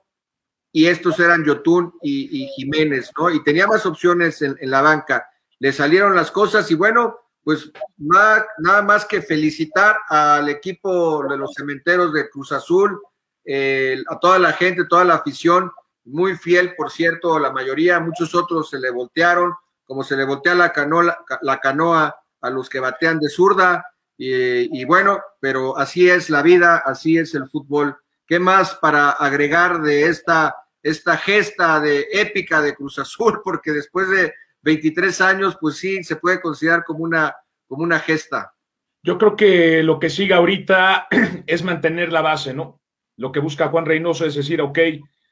[0.71, 3.29] y estos eran Yotun y, Jiménez, ¿no?
[3.29, 5.27] Y tenía más opciones en, la banca.
[5.59, 11.37] Le salieron las cosas y bueno, pues nada, nada, más que felicitar al equipo de
[11.37, 13.01] los cementeros de Cruz Azul,
[13.43, 15.71] eh, a toda la gente, toda la afición
[16.05, 19.53] muy fiel, por cierto, la mayoría, muchos otros se le voltearon,
[19.85, 23.85] como se le voltea la canoa, la canoa a los que batean de zurda,
[24.23, 27.97] y, bueno, pero así es la vida, así es el fútbol.
[28.27, 33.41] ¿Qué más para agregar de esta, esta gesta de épica de Cruz Azul?
[33.43, 37.35] Porque después de 23 años, pues sí, se puede considerar como una,
[37.67, 38.53] como una gesta.
[39.01, 41.07] Yo creo que lo que sigue ahorita
[41.47, 42.79] es mantener la base, ¿no?
[43.17, 44.77] Lo que busca Juan Reynoso es decir, ok,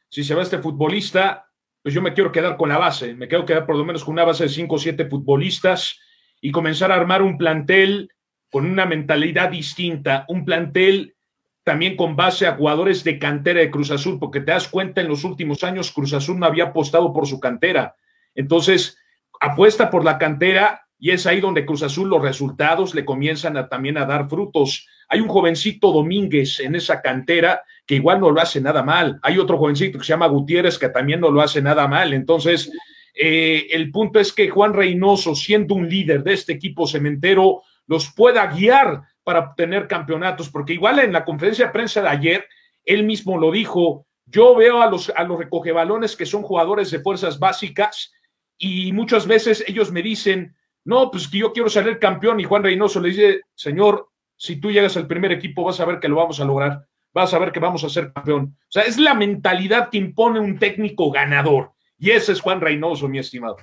[0.10, 1.50] si se va este futbolista,
[1.82, 4.14] pues yo me quiero quedar con la base, me quiero quedar por lo menos con
[4.14, 6.00] una base de 5 o 7 futbolistas
[6.42, 8.12] y comenzar a armar un plantel
[8.50, 11.16] con una mentalidad distinta, un plantel
[11.64, 15.08] también con base a jugadores de cantera de Cruz Azul, porque te das cuenta en
[15.08, 17.96] los últimos años Cruz Azul no había apostado por su cantera.
[18.34, 18.98] Entonces,
[19.40, 23.70] apuesta por la cantera y es ahí donde Cruz Azul los resultados le comienzan a,
[23.70, 24.86] también a dar frutos.
[25.08, 29.18] Hay un jovencito Domínguez en esa cantera que igual no lo hace nada mal.
[29.22, 32.14] Hay otro jovencito que se llama Gutiérrez que también no lo hace nada mal.
[32.14, 32.70] Entonces,
[33.16, 38.12] eh, el punto es que Juan Reynoso, siendo un líder de este equipo cementero, los
[38.12, 42.46] pueda guiar para obtener campeonatos, porque igual en la conferencia de prensa de ayer,
[42.84, 47.00] él mismo lo dijo, yo veo a los, a los recogebalones que son jugadores de
[47.00, 48.12] fuerzas básicas
[48.58, 50.56] y muchas veces ellos me dicen,
[50.90, 54.72] no, pues que yo quiero salir campeón y Juan Reynoso le dice, señor, si tú
[54.72, 57.52] llegas al primer equipo vas a ver que lo vamos a lograr, vas a ver
[57.52, 58.58] que vamos a ser campeón.
[58.60, 63.08] O sea, es la mentalidad que impone un técnico ganador y ese es Juan Reynoso,
[63.08, 63.58] mi estimado.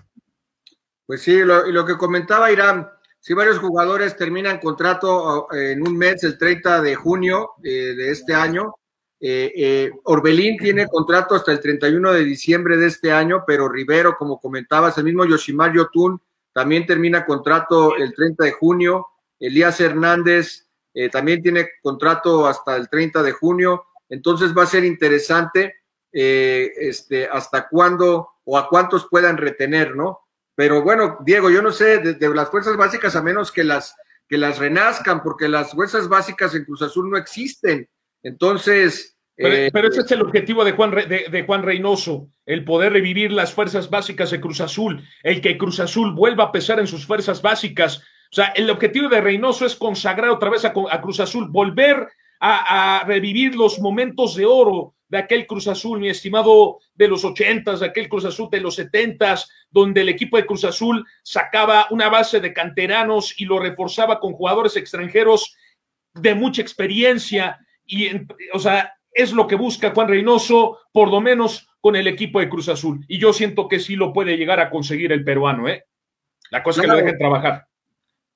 [1.04, 5.98] Pues sí, lo, lo que comentaba Irán, si varios jugadores terminan contrato eh, en un
[5.98, 8.72] mes, el 30 de junio eh, de este año.
[9.18, 14.38] Eh, Orbelín tiene contrato hasta el 31 de diciembre de este año, pero Rivero, como
[14.38, 16.20] comentabas, el mismo Yoshimar Yotun
[16.56, 19.08] también termina contrato el 30 de junio.
[19.38, 20.66] Elías Hernández
[21.12, 23.84] también tiene contrato hasta el 30 de junio.
[24.08, 25.74] Entonces va a ser interesante
[26.10, 30.20] este, hasta cuándo o a cuántos puedan retener, ¿no?
[30.54, 33.94] Pero bueno, Diego, yo no sé, de, las fuerzas básicas, a menos que las,
[34.26, 37.86] que las renazcan, porque las fuerzas básicas en Cruz Azul no existen.
[38.22, 39.15] Entonces.
[39.36, 43.52] Pero, eh, ese es el objetivo de Juan, de, Juan Reynoso, el poder revivir las
[43.52, 47.42] fuerzas básicas de Cruz Azul, el que Cruz Azul vuelva a pesar en sus fuerzas
[47.42, 47.98] básicas.
[47.98, 52.08] O sea, el objetivo de Reynoso es consagrar otra vez a, Cruz Azul, volver
[52.40, 57.24] a, a, revivir los momentos de oro de aquel Cruz Azul, mi estimado, de los
[57.24, 61.86] ochentas, de aquel Cruz Azul de los setentas, donde el equipo de Cruz Azul sacaba
[61.90, 65.54] una base de canteranos y lo reforzaba con jugadores extranjeros
[66.14, 67.58] de mucha experiencia.
[67.84, 68.08] Y,
[68.52, 72.48] o sea, es lo que busca Juan Reynoso, por lo menos con el equipo de
[72.48, 73.04] Cruz Azul.
[73.08, 75.84] Y yo siento que sí lo puede llegar a conseguir el peruano, ¿eh?
[76.50, 77.66] La cosa es que lo dejen trabajar.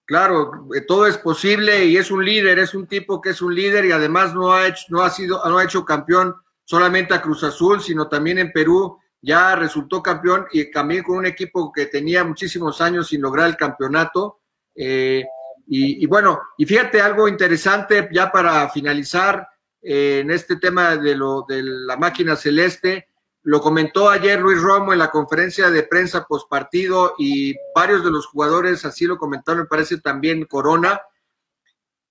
[0.06, 3.54] Claro, eh, todo es posible y es un líder, es un tipo que es un
[3.54, 7.22] líder y además no ha hecho, no ha sido, no ha hecho campeón solamente a
[7.22, 8.98] Cruz Azul, sino también en Perú.
[9.20, 13.56] Ya resultó campeón y también con un equipo que tenía muchísimos años sin lograr el
[13.56, 14.40] campeonato.
[14.74, 15.24] Eh,
[15.72, 19.46] y, bueno, y fíjate algo interesante ya para finalizar
[19.82, 23.08] en este tema de, lo, de la máquina celeste.
[23.42, 28.10] Lo comentó ayer Luis Romo en la conferencia de prensa post partido y varios de
[28.10, 31.00] los jugadores así lo comentaron, me parece también Corona,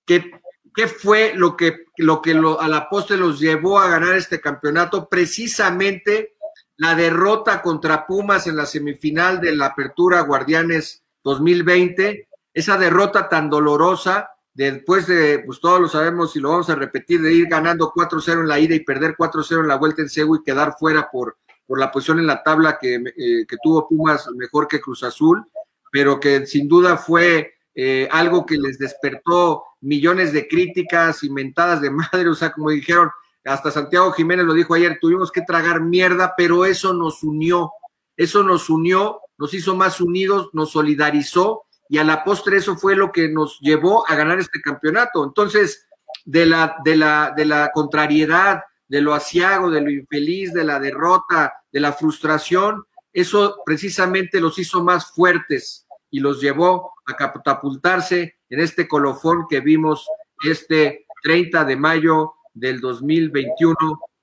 [0.04, 0.32] que
[0.74, 5.08] ¿Qué fue lo que, lo que a la poste los llevó a ganar este campeonato?
[5.08, 6.36] Precisamente
[6.76, 13.50] la derrota contra Pumas en la semifinal de la Apertura Guardianes 2020, esa derrota tan
[13.50, 17.92] dolorosa, después de, pues todos lo sabemos y lo vamos a repetir, de ir ganando
[17.92, 21.10] 4-0 en la ida y perder 4-0 en la vuelta en Seúl y quedar fuera
[21.10, 25.02] por, por la posición en la tabla que, eh, que tuvo Pumas mejor que Cruz
[25.02, 25.44] Azul,
[25.90, 31.90] pero que sin duda fue eh, algo que les despertó millones de críticas inventadas de
[31.90, 33.10] madre, o sea, como dijeron,
[33.44, 37.72] hasta Santiago Jiménez lo dijo ayer, tuvimos que tragar mierda, pero eso nos unió,
[38.16, 42.94] eso nos unió, nos hizo más unidos, nos solidarizó y a la postre eso fue
[42.94, 45.24] lo que nos llevó a ganar este campeonato.
[45.24, 45.88] Entonces,
[46.24, 50.78] de la, de la, de la contrariedad, de lo asiago, de lo infeliz, de la
[50.78, 58.36] derrota, de la frustración, eso precisamente los hizo más fuertes y los llevó a catapultarse
[58.48, 60.06] en este colofón que vimos
[60.44, 63.76] este 30 de mayo del 2021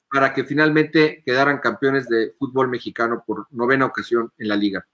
[0.10, 4.88] para que finalmente quedaran campeones de fútbol mexicano por novena ocasión en la liga.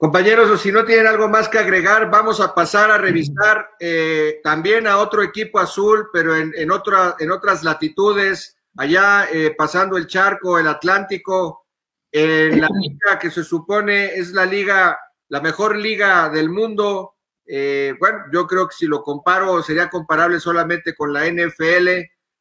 [0.00, 4.40] Compañeros, o si no tienen algo más que agregar, vamos a pasar a revisar eh,
[4.42, 6.70] también a otro equipo azul, pero en, en,
[7.18, 11.66] en otras latitudes, allá eh, pasando el charco, el Atlántico,
[12.10, 17.16] en la liga que se supone es la liga, la mejor liga del mundo.
[17.44, 21.88] Eh, bueno, yo creo que si lo comparo sería comparable solamente con la NFL,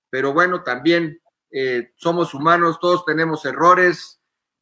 [0.10, 4.19] pero bueno, también eh, somos humanos, todos tenemos errores.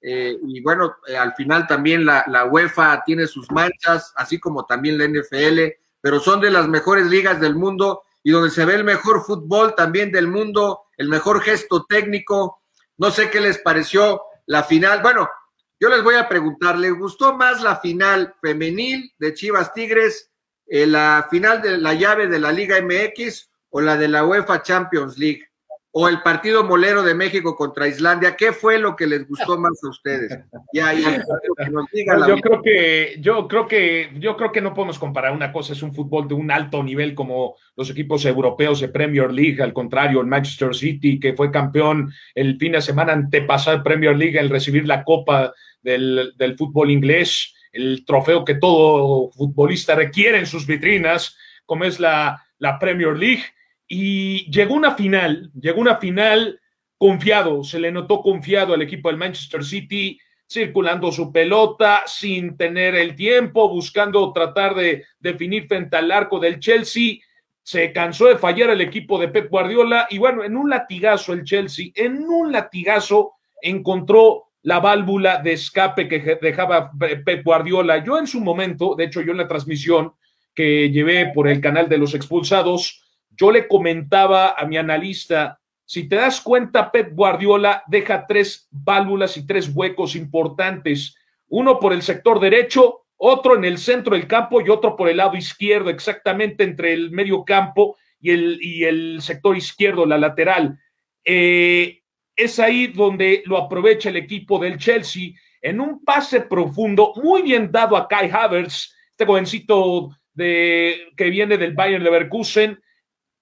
[0.09, 4.97] Eh, y bueno, al final también la, la, UEFA tiene sus manchas, así como también
[4.97, 5.59] la NFL,
[5.99, 9.75] pero son de las mejores ligas del mundo y donde se ve el mejor fútbol
[9.75, 12.61] también del mundo, el mejor gesto técnico.
[12.95, 15.01] No sé qué les pareció la final.
[15.01, 15.29] Bueno,
[15.77, 20.31] yo les voy a preguntar, ¿les gustó más la final femenil de Chivas Tigres,
[20.67, 24.63] eh, la final de la llave de la Liga MX o la de la UEFA
[24.63, 25.49] Champions League?
[25.91, 29.80] O el partido molero de México contra Islandia, ¿qué fue lo que les gustó más
[29.84, 30.38] a ustedes?
[30.73, 31.23] Ya, ya,
[31.58, 35.52] que nos yo creo que yo creo que yo creo que no podemos comparar una
[35.52, 39.62] cosa es un fútbol de un alto nivel como los equipos europeos de Premier League,
[39.62, 44.38] al contrario, el Manchester City que fue campeón el fin de semana antepasado Premier League
[44.38, 50.45] al recibir la copa del, del fútbol inglés, el trofeo que todo futbolista requiere en
[50.45, 53.43] sus vitrinas, como es la, la Premier League
[53.88, 56.60] y llegó una final, llegó una final
[56.97, 60.19] confiado, se le notó confiado al equipo del Manchester City,
[60.50, 66.60] circulando su pelota sin tener el tiempo, buscando tratar de definir frente al arco del
[66.60, 67.17] Chelsea.
[67.62, 71.43] Se cansó de fallar el equipo de Pep Guardiola y bueno, en un latigazo el
[71.43, 78.04] Chelsea, en un latigazo encontró la válvula de escape que dejaba Pep Guardiola.
[78.04, 80.13] Yo en su momento, de hecho yo en la transmisión
[80.56, 83.06] que llevé por el canal de los expulsados,
[83.38, 89.38] yo le comentaba a mi analista, si te das cuenta, Pep Guardiola deja tres válvulas
[89.38, 91.15] y tres huecos importantes,
[91.47, 95.17] uno por el sector derecho, otro en el centro del campo y otro por el
[95.17, 100.78] lado izquierdo, exactamente entre el medio campo y el, y el sector izquierdo, la lateral.
[101.23, 102.02] Eh,
[102.36, 107.71] es ahí donde lo aprovecha el equipo del Chelsea en un pase profundo, muy bien
[107.71, 112.80] dado a Kai Havertz, este jovencito de, que viene del Bayern Leverkusen,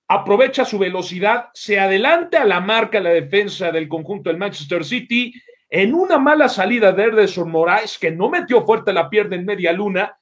[0.08, 5.34] aprovecha su velocidad, se adelanta a la marca la defensa del conjunto del Manchester City
[5.70, 9.74] en una mala salida de Ederson Moraes que no metió fuerte la pierna en media
[9.74, 10.18] luna,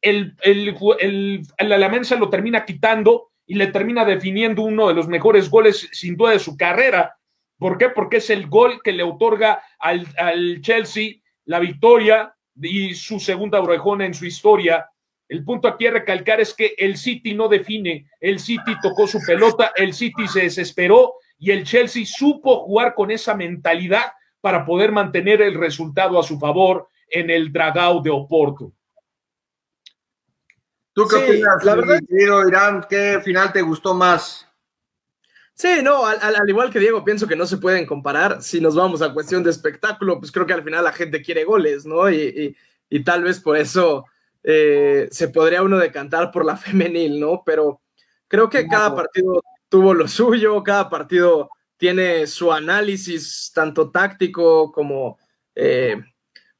[0.00, 5.06] el, el, el, el se lo termina quitando y le termina definiendo uno de los
[5.08, 7.16] mejores goles sin duda de su carrera.
[7.58, 7.90] ¿Por qué?
[7.90, 13.60] Porque es el gol que le otorga al, al Chelsea la victoria y su segunda
[13.60, 14.88] orejona en su historia
[15.28, 19.18] el punto aquí a recalcar es que el City no define, el City tocó su
[19.26, 24.92] pelota, el City se desesperó y el Chelsea supo jugar con esa mentalidad para poder
[24.92, 28.72] mantener el resultado a su favor en el Dragao de Oporto.
[30.92, 32.86] ¿Tú qué opinas, la verdad, querido Irán?
[32.88, 34.48] ¿Qué final te gustó más?
[35.52, 38.42] Sí, no, al, igual que Diego, pienso que no se pueden comparar.
[38.42, 41.44] Si nos vamos a cuestión de espectáculo, pues creo que al final la gente quiere
[41.44, 42.08] goles, ¿no?
[42.08, 42.54] y
[43.04, 44.06] tal vez por eso
[44.48, 47.42] eh, se podría uno decantar por la femenil, ¿no?
[47.44, 47.82] Pero
[48.28, 55.18] creo que cada partido tuvo lo suyo, cada partido tiene su análisis tanto táctico como,
[55.54, 55.96] eh,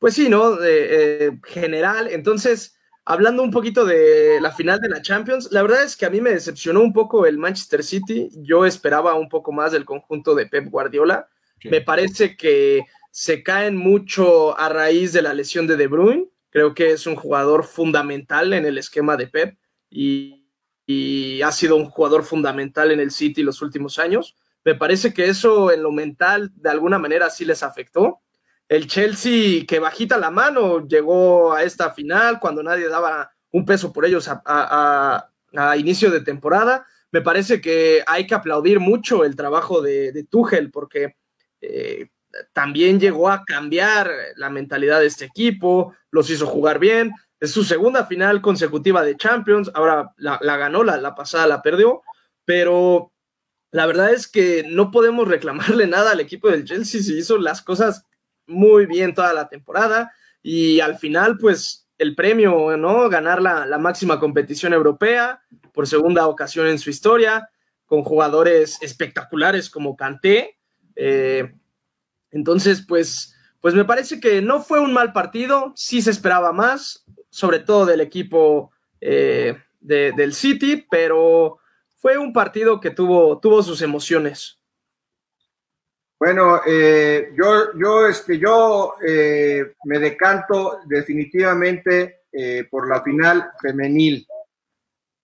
[0.00, 0.58] pues sí, ¿no?
[0.62, 2.08] Eh, general.
[2.10, 6.10] Entonces, hablando un poquito de la final de la Champions, la verdad es que a
[6.10, 8.30] mí me decepcionó un poco el Manchester City.
[8.42, 11.28] Yo esperaba un poco más del conjunto de Pep Guardiola.
[11.64, 16.28] Me parece que se caen mucho a raíz de la lesión de De Bruyne.
[16.56, 19.58] Creo que es un jugador fundamental en el esquema de Pep
[19.90, 20.42] y,
[21.44, 24.34] ha sido un jugador fundamental en el City los últimos años.
[24.64, 28.22] Me parece que eso en lo mental de alguna manera sí les afectó.
[28.70, 33.92] El Chelsea que bajita la mano llegó a esta final cuando nadie daba un peso
[33.92, 35.28] por ellos a,
[35.76, 36.86] inicio de temporada.
[37.12, 41.16] Me parece que hay que aplaudir mucho el trabajo de, de Tuchel porque
[41.60, 42.08] eh,
[42.52, 47.12] también llegó a cambiar la mentalidad de este equipo, los hizo jugar bien.
[47.40, 52.02] Es su segunda final consecutiva de Champions, ahora la, ganó, la, la, pasada la perdió,
[52.44, 53.12] pero
[53.70, 57.62] la verdad es que no podemos reclamarle nada al equipo del Chelsea, se hizo las
[57.62, 58.04] cosas
[58.46, 63.08] muy bien toda la temporada y al final pues el premio, ¿no?
[63.08, 67.50] Ganar la, la máxima competición europea por segunda ocasión en su historia,
[67.86, 70.58] con jugadores espectaculares como Kanté.
[70.94, 71.54] Eh,
[72.30, 77.04] entonces, pues, pues me parece que no fue un mal partido, sí se esperaba más,
[77.30, 78.70] sobre todo del equipo
[79.00, 81.58] eh, del City, pero
[81.94, 84.58] fue un partido que tuvo, tuvo sus emociones.
[86.18, 92.22] Bueno, eh, yo, yo, este, yo eh, me decanto definitivamente
[92.70, 94.26] por la final femenil,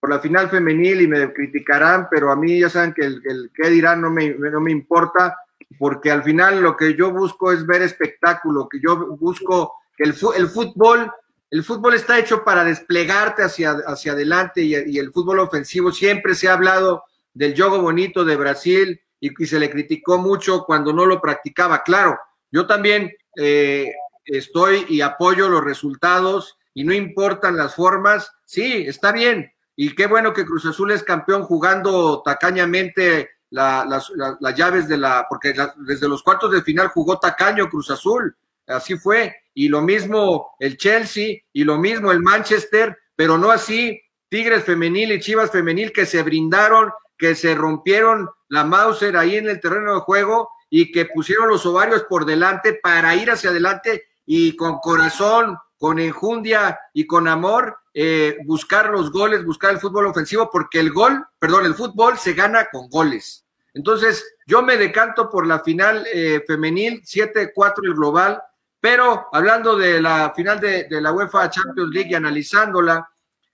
[0.00, 3.50] por la final femenil y me criticarán, pero a mí ya saben que el, el
[3.54, 5.36] qué dirán no me, no me importa
[5.78, 10.14] porque al final lo que yo busco es ver espectáculo, que yo busco que el,
[10.36, 11.10] el fútbol,
[11.50, 16.48] el fútbol está hecho para desplegarte hacia, hacia adelante y, el fútbol ofensivo siempre se
[16.48, 17.04] ha hablado
[17.34, 21.82] del juego bonito de Brasil y, se le criticó mucho cuando no lo practicaba.
[21.82, 22.18] Claro,
[22.50, 23.92] yo también eh,
[24.24, 30.06] estoy y apoyo los resultados y no importan las formas, sí, está bien, y qué
[30.06, 34.10] bueno que Cruz Azul es campeón jugando tacañamente las,
[34.56, 35.54] llaves de la, porque
[35.86, 38.34] desde los cuartos de final jugó tacaño Cruz Azul,
[38.66, 44.00] así fue, y lo mismo el Chelsea, y lo mismo el Manchester, pero no así
[44.28, 49.48] Tigres femenil y Chivas femenil que se brindaron, que se rompieron la Mauser ahí en
[49.48, 54.04] el terreno de juego y que pusieron los ovarios por delante para ir hacia adelante
[54.24, 60.06] y con corazón, con enjundia y con amor eh, buscar los goles, buscar el fútbol
[60.06, 63.41] ofensivo, porque el gol, perdón, el fútbol se gana con goles.
[63.74, 68.42] Entonces, yo me decanto por la final eh, femenil, 7-4 el global,
[68.80, 73.08] pero hablando de la final de, la UEFA Champions League y analizándola,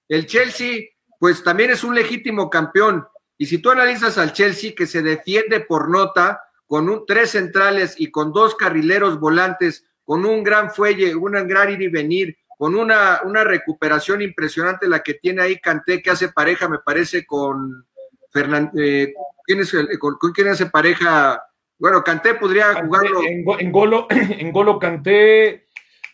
[0.08, 0.84] el Chelsea,
[1.18, 3.06] pues también es un legítimo campeón.
[3.36, 7.94] Y si tú analizas al Chelsea, que se defiende por nota, con un, tres centrales
[7.98, 12.74] y con dos carrileros volantes, con un gran fuelle, un gran ir y venir, con
[12.74, 17.86] una, una recuperación impresionante la que tiene ahí Canté, que hace pareja, me parece, con
[18.30, 18.72] Fernando.
[18.80, 19.12] Eh,
[19.44, 21.42] ¿quién, es con, quién hace pareja?
[21.78, 23.22] Bueno, Canté podría jugarlo.
[23.22, 25.68] En, en, Golo, en Golo Canté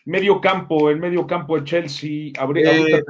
[0.05, 2.31] medio campo, el medio campo de Chelsea.
[2.55, 3.03] Eh,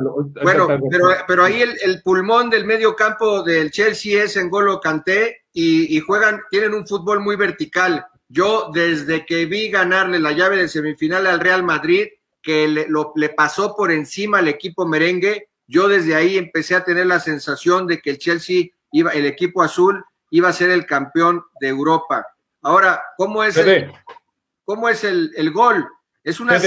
[0.43, 4.79] bueno, pero, pero, ahí el, el, pulmón del medio campo del Chelsea es en Golo
[4.79, 8.05] Canté y, y, juegan, tienen un fútbol muy vertical.
[8.27, 12.07] Yo desde que vi ganarle la llave de semifinal al Real Madrid,
[12.41, 16.83] que le, lo, le pasó por encima al equipo merengue, yo desde ahí empecé a
[16.83, 20.85] tener la sensación de que el Chelsea iba, el equipo azul iba a ser el
[20.85, 22.25] campeón de Europa.
[22.61, 23.91] Ahora, ¿cómo es, el,
[24.63, 25.85] ¿cómo es el, el gol?
[26.23, 26.57] Es una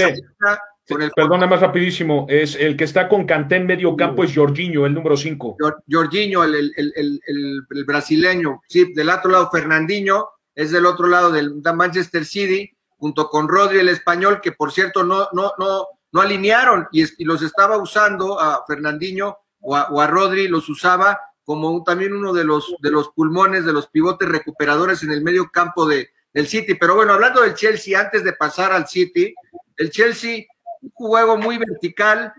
[0.87, 1.11] con el...
[1.11, 4.93] Perdona más rapidísimo, es el que está con Canté en medio campo es Jorginho, el
[4.93, 5.57] número 5.
[5.91, 7.21] Jorginho, el, el, el,
[7.69, 13.27] el, brasileño, sí, del otro lado Fernandinho, es del otro lado del Manchester City, junto
[13.27, 17.41] con Rodri, el español, que por cierto no, no, no, no alinearon y, y los
[17.43, 21.19] estaba usando a Fernandinho o a, o a Rodri, los usaba
[21.49, 25.49] como también uno de los, de los pulmones, de los pivotes recuperadores en el medio
[25.49, 26.75] campo de, del City.
[26.75, 29.33] Pero bueno, hablando del Chelsea, antes de pasar al City,
[29.75, 30.43] el Chelsea,
[30.79, 32.31] un juego muy vertical,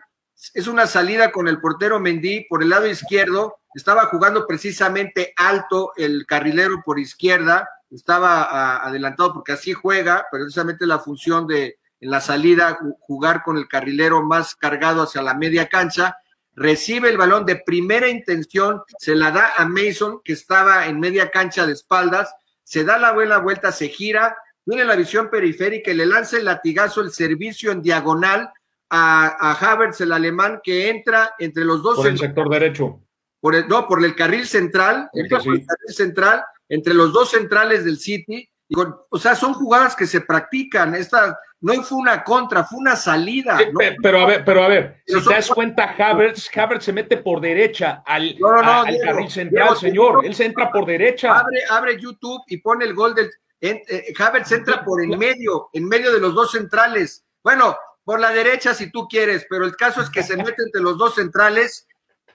[0.54, 5.90] es una salida con el portero Mendy por el lado izquierdo, estaba jugando precisamente alto
[5.96, 12.20] el carrilero por izquierda, estaba adelantado porque así juega, precisamente la función de en la
[12.20, 16.16] salida jugar con el carrilero más cargado hacia la media cancha,
[16.60, 21.30] recibe el balón de primera intención, se la da a Mason que estaba en media
[21.30, 24.36] cancha de espaldas, se da la buena vuelta, se gira,
[24.66, 28.52] tiene la visión periférica y le lanza el latigazo, el servicio en diagonal
[28.90, 31.96] a, a Havertz, el alemán, que entra entre los dos.
[31.96, 33.00] Por el sector derecho.
[33.40, 37.30] Por el, no, por el carril central, entra por el carril central, entre los dos
[37.30, 38.49] centrales del City.
[38.70, 40.94] Y o sea, son jugadas que se practican.
[40.94, 43.58] Esta no fue una contra, fue una salida.
[43.72, 43.80] ¿no?
[44.00, 47.40] Pero a ver, pero a ver, si te das cuenta, Havertz, Havertz se mete por
[47.40, 50.24] derecha al, no, no, al Diego, carril central, Diego, señor.
[50.24, 51.36] Él se entra por derecha.
[51.36, 53.28] Abre, abre YouTube y pone el gol del.
[53.60, 57.24] En, eh, Havertz entra por en medio, en medio de los dos centrales.
[57.42, 60.80] Bueno, por la derecha si tú quieres, pero el caso es que se mete entre
[60.80, 61.88] los dos centrales,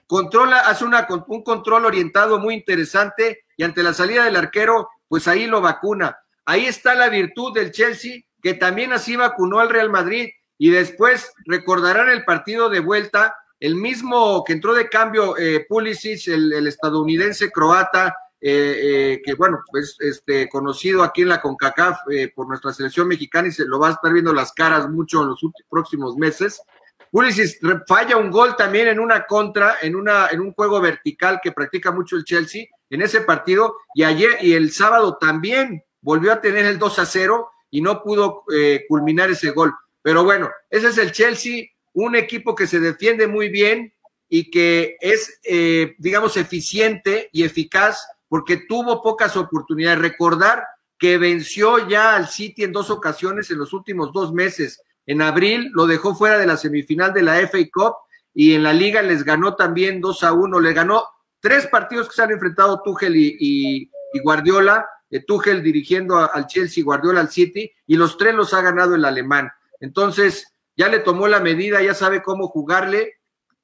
[0.06, 5.26] controla, hace una, un control orientado muy interesante y ante la salida del arquero, pues
[5.26, 6.18] ahí lo vacuna.
[6.46, 10.30] Ahí está la virtud del Chelsea, que también así vacunó al Real Madrid.
[10.58, 16.28] Y después recordarán el partido de vuelta, el mismo que entró de cambio eh, Pulisic,
[16.28, 22.32] el, estadounidense croata, eh, eh, que bueno, pues este, conocido aquí en la CONCACAF eh,
[22.34, 25.28] por nuestra selección mexicana y se lo va a estar viendo las caras mucho en
[25.28, 26.62] los próximos meses.
[27.10, 31.52] Pulisic falla un gol también en una contra, en, una, en un juego vertical que
[31.52, 36.40] practica mucho el Chelsea en ese partido y ayer y el sábado también volvió a
[36.40, 39.74] tener el 2 a 0 y no pudo eh, culminar ese gol.
[40.02, 43.92] Pero bueno, ese es el Chelsea, un equipo que se defiende muy bien
[44.28, 49.98] y que es, eh, digamos, eficiente y eficaz porque tuvo pocas oportunidades.
[49.98, 50.64] Recordar
[50.96, 54.80] que venció ya al City en dos ocasiones en los últimos dos meses.
[55.06, 57.94] En abril lo dejó fuera de la semifinal de la FA Cup
[58.32, 60.60] y en la liga les ganó también 2 a 1.
[60.60, 61.02] Le ganó
[61.40, 63.90] tres partidos que se han enfrentado Tuchel y,
[64.22, 64.86] Guardiola
[65.26, 69.04] Tuchel dirigiendo a, al Chelsea, Guardiola al City, y los tres los ha ganado el
[69.04, 69.50] alemán.
[69.80, 73.14] Entonces, ya le tomó la medida, ya sabe cómo jugarle.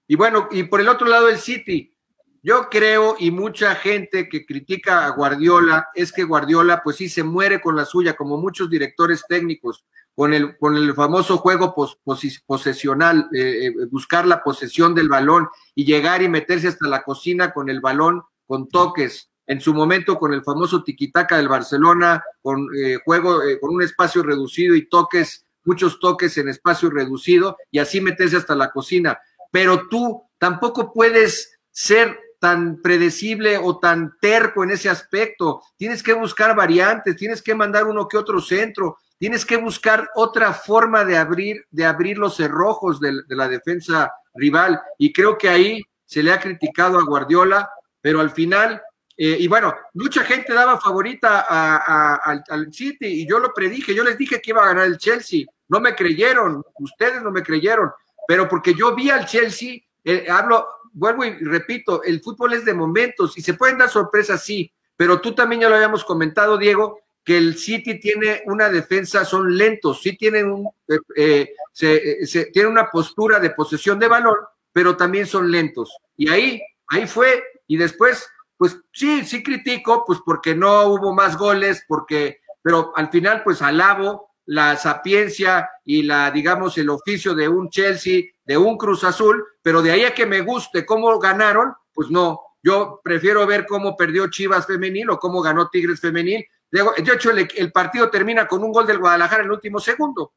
[0.07, 1.95] Y bueno, y por el otro lado el City,
[2.43, 7.23] yo creo, y mucha gente que critica a Guardiola, es que Guardiola, pues sí, se
[7.23, 11.99] muere con la suya, como muchos directores técnicos, con el, con el famoso juego pos,
[12.03, 17.03] pos, posesional, eh, eh, buscar la posesión del balón y llegar y meterse hasta la
[17.03, 22.23] cocina con el balón, con toques en su momento con el famoso tiquitaca del Barcelona,
[22.41, 27.57] con eh, juego, eh, con un espacio reducido y toques, muchos toques en espacio reducido,
[27.71, 29.19] y así meterse hasta la cocina.
[29.51, 35.63] Pero tú tampoco puedes ser tan predecible o tan terco en ese aspecto.
[35.77, 40.53] Tienes que buscar variantes, tienes que mandar uno que otro centro, tienes que buscar otra
[40.53, 44.81] forma de abrir, de abrir los cerrojos de, la defensa rival.
[44.99, 47.71] Y creo que ahí se le ha criticado a Guardiola,
[48.01, 48.83] pero al final,
[49.17, 54.17] eh, y bueno, mucha gente daba favorita al, City y yo lo predije, yo les
[54.17, 57.91] dije que iba a ganar el Chelsea, no me creyeron, ustedes no me creyeron,
[58.27, 62.75] pero porque yo vi al Chelsea, eh, hablo, vuelvo y repito, el fútbol es de
[62.75, 67.01] momentos y se pueden dar sorpresas, sí, pero tú también ya lo habíamos comentado, Diego,
[67.25, 72.89] que el City tiene una defensa, son lentos, sí tienen eh, eh, se, se, una
[72.91, 75.97] postura de posesión de valor, pero también son lentos.
[76.17, 78.27] Y ahí, ahí fue, y después,
[78.63, 83.61] pues sí, sí critico, pues porque no hubo más goles, porque, pero al final, pues
[83.61, 89.45] alabo la sapiencia y la, digamos, el oficio de un Chelsea, de un Cruz Azul,
[89.63, 92.41] pero de ahí a que me guste cómo ganaron, pues no.
[92.63, 96.47] Yo prefiero ver cómo perdió Chivas femenil o cómo ganó Tigres femenil.
[96.71, 100.35] De hecho, el, partido termina con un gol del Guadalajara en el último segundo.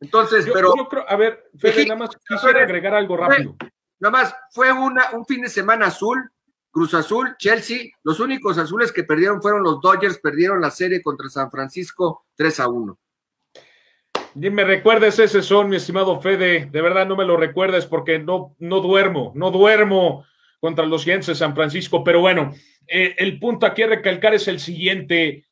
[0.00, 0.74] Entonces, pero.
[1.06, 3.54] a ver, Fede, nada más quisiera agregar algo rápido.
[4.00, 6.32] nada más, fue una, un fin de semana azul,
[6.74, 7.92] Cruz Azul, Chelsea.
[8.02, 12.60] Los únicos azules que perdieron fueron los Dodgers, perdieron la serie contra San Francisco 3
[12.60, 12.98] a 1.
[14.34, 16.68] Ni me recuerdes ese son, mi estimado Fede.
[16.72, 20.26] De verdad no me lo recuerdes porque no, no duermo, no duermo
[20.58, 22.02] contra los Giants de San Francisco.
[22.02, 22.52] Pero bueno,
[22.88, 25.44] eh, el punto aquí a recalcar es el siguiente.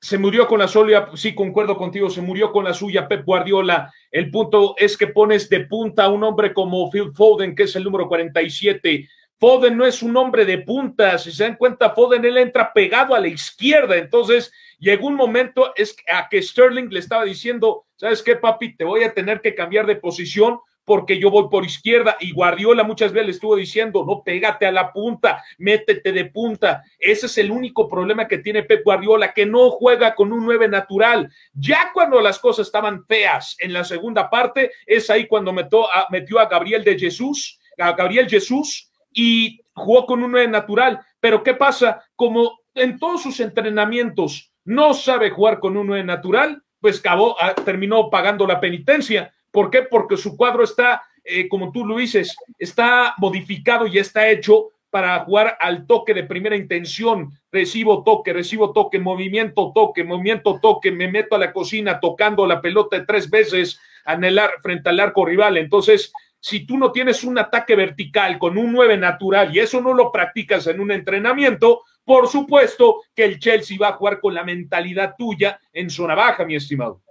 [0.00, 3.92] Se murió con la suya, sí, concuerdo contigo, se murió con la suya Pep Guardiola.
[4.10, 7.76] El punto es que pones de punta a un hombre como Phil Foden, que es
[7.76, 9.06] el número 47.
[9.40, 13.14] Foden no es un hombre de punta, si se dan cuenta, Foden él entra pegado
[13.14, 18.22] a la izquierda, entonces llegó un momento es a que Sterling le estaba diciendo, ¿sabes
[18.22, 18.76] qué, papi?
[18.76, 22.82] Te voy a tener que cambiar de posición porque yo voy por izquierda y Guardiola
[22.82, 26.82] muchas veces le estuvo diciendo, no, pégate a la punta, métete de punta.
[26.98, 30.68] Ese es el único problema que tiene Pep Guardiola, que no juega con un 9
[30.68, 31.32] natural.
[31.54, 36.08] Ya cuando las cosas estaban feas en la segunda parte, es ahí cuando metió a,
[36.10, 41.00] metió a Gabriel de Jesús, a Gabriel Jesús y jugó con un 9 natural.
[41.20, 42.04] Pero ¿qué pasa?
[42.16, 47.54] Como en todos sus entrenamientos no sabe jugar con un 9 natural, pues acabó, ah,
[47.54, 49.32] terminó pagando la penitencia.
[49.50, 49.82] ¿Por qué?
[49.82, 55.20] Porque su cuadro está, eh, como tú lo dices, está modificado y está hecho para
[55.20, 57.30] jugar al toque de primera intención.
[57.52, 62.60] Recibo toque, recibo toque, movimiento, toque, movimiento, toque, me meto a la cocina tocando la
[62.60, 65.56] pelota tres veces anelar frente al arco rival.
[65.56, 69.92] Entonces, si tú no tienes un ataque vertical con un 9 natural y eso no
[69.92, 74.42] lo practicas en un entrenamiento, por supuesto que el Chelsea va a jugar con la
[74.42, 77.02] mentalidad tuya en zona baja, mi estimado.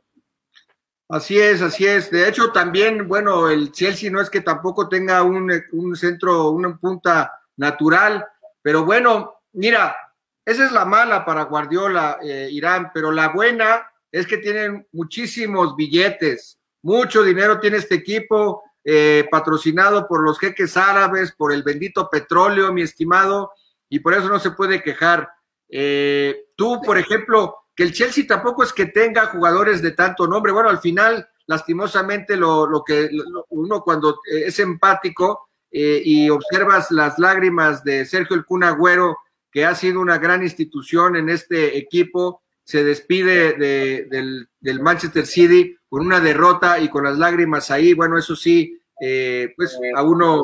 [1.08, 2.12] Así es, así es.
[2.12, 5.52] De hecho, también, bueno, el Chelsea no es que tampoco tenga un,
[5.96, 8.26] centro, una punta natural,
[8.62, 9.96] pero bueno, mira,
[10.46, 15.76] esa es la mala para Guardiola, eh, Irán, pero la buena es que tienen muchísimos
[15.76, 22.10] billetes, mucho dinero tiene este equipo, eh, patrocinado por los jeques árabes, por el bendito
[22.10, 23.52] petróleo, mi estimado,
[23.88, 25.30] y por eso no se puede quejar.
[25.70, 30.52] Eh, tú, por ejemplo, que el Chelsea tampoco es que tenga jugadores de tanto nombre.
[30.52, 33.12] Bueno, al final, lastimosamente, lo, lo que
[33.50, 39.18] uno cuando es empático eh, y observas las lágrimas de Sergio El Cunagüero,
[39.52, 45.76] que ha sido una gran institución en este equipo, se despide del, del, Manchester City
[45.88, 47.94] con una derrota y con las lágrimas ahí.
[47.94, 50.44] Bueno, eso sí, eh, pues a uno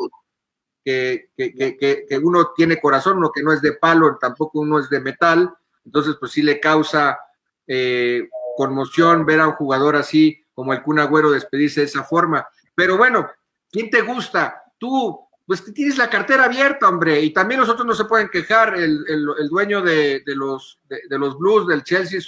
[0.84, 4.78] que, que, que, que, uno tiene corazón, uno que no es de palo, tampoco uno
[4.78, 5.52] es de metal,
[5.84, 7.18] entonces pues sí le causa
[7.66, 12.46] eh, conmoción ver a un jugador así como el Kun Agüero despedirse de esa forma.
[12.74, 13.28] Pero bueno,
[13.70, 14.62] ¿quién te gusta?
[14.78, 18.74] Tú, pues tienes la cartera abierta, hombre, y también los otros no se pueden quejar.
[18.74, 19.04] El,
[19.50, 22.18] dueño de, los, de, los Blues del Chelsea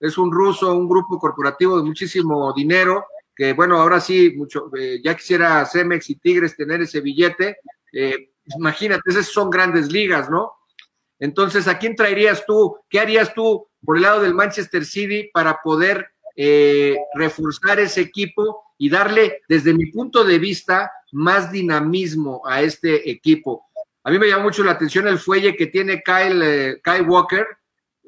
[0.00, 3.06] es, un ruso, un grupo corporativo de muchísimo dinero,
[3.38, 7.58] que bueno, ahora sí, mucho, eh, ya quisiera Cemex y Tigres tener ese billete.
[7.92, 10.54] Eh, imagínate, esas son grandes ligas, ¿no?
[11.20, 12.76] Entonces, ¿a quién traerías tú?
[12.90, 18.64] ¿Qué harías tú por el lado del Manchester City para poder eh, reforzar ese equipo
[18.76, 23.68] y darle, desde mi punto de vista, más dinamismo a este equipo?
[24.02, 27.46] A mí me llama mucho la atención el fuelle que tiene Kyle, Kyle Walker.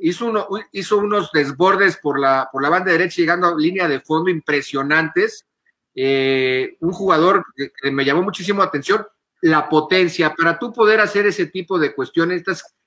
[0.01, 4.01] Hizo, uno, hizo unos desbordes por la, por la banda derecha, llegando a línea de
[4.01, 5.47] fondo impresionantes.
[5.95, 9.07] Eh, un jugador que, me llamó muchísimo la atención,
[9.43, 10.35] la potencia.
[10.35, 12.43] Para tú poder hacer ese tipo de cuestiones,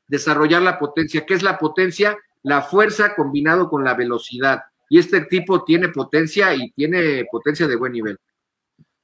[0.08, 1.26] desarrollar la potencia.
[1.26, 2.18] ¿Qué es la potencia?
[2.42, 4.64] La fuerza combinado con la velocidad.
[4.90, 8.18] Y este tipo tiene potencia y tiene potencia de buen nivel.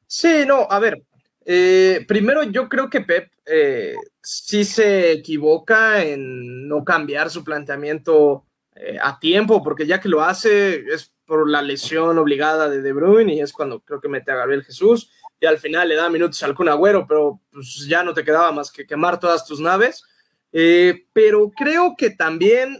[0.07, 1.03] Sí, no, a ver,
[1.51, 8.45] Eh, primero, yo creo que Pep eh, sí se equivoca en no cambiar su planteamiento
[8.75, 12.93] eh, a tiempo, porque ya que lo hace es por la lesión obligada de De
[12.93, 16.07] Bruyne y es cuando creo que mete a Gabriel Jesús y al final le da
[16.07, 19.59] minutos al Kun Agüero, pero pues ya no te quedaba más que quemar todas tus
[19.59, 20.03] naves.
[20.51, 22.79] pero creo que también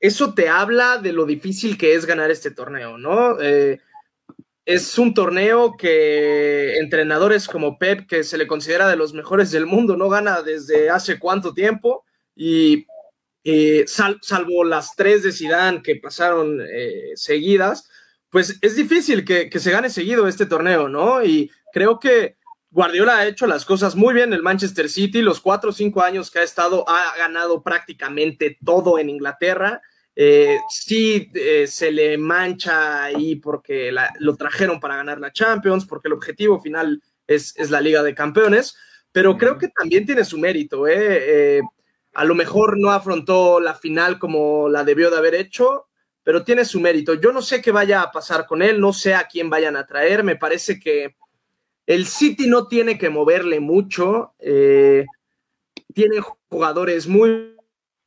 [0.00, 3.36] eso te habla de lo difícil que es ganar este torneo, ¿no?
[4.68, 9.64] Es un torneo que entrenadores como Pep, que se le considera de los mejores del
[9.64, 12.04] mundo, no gana desde hace cuánto tiempo
[12.36, 12.84] y
[13.86, 17.88] salvo las tres de Zidane que pasaron eh, seguidas,
[18.28, 21.24] pues es difícil que, se gane seguido este torneo, ¿no?
[21.24, 22.36] Y creo que
[22.70, 26.02] Guardiola ha hecho las cosas muy bien en el Manchester City, los cuatro o cinco
[26.02, 29.80] años que ha estado, ha ganado prácticamente todo en Inglaterra
[30.20, 36.08] eh, sí eh, se le mancha ahí porque lo trajeron para ganar la Champions, porque
[36.08, 38.76] el objetivo final es, la Liga de Campeones,
[39.12, 40.88] pero creo que también tiene su mérito.
[40.88, 41.60] ¿eh?
[42.14, 45.86] a lo mejor no afrontó la final como la debió de haber hecho,
[46.24, 47.14] pero tiene su mérito.
[47.14, 49.86] Yo no sé qué vaya a pasar con él, no sé a quién vayan a
[49.86, 51.14] traer, me parece que
[51.86, 54.34] el City no tiene que moverle mucho,
[55.94, 57.57] tiene jugadores muy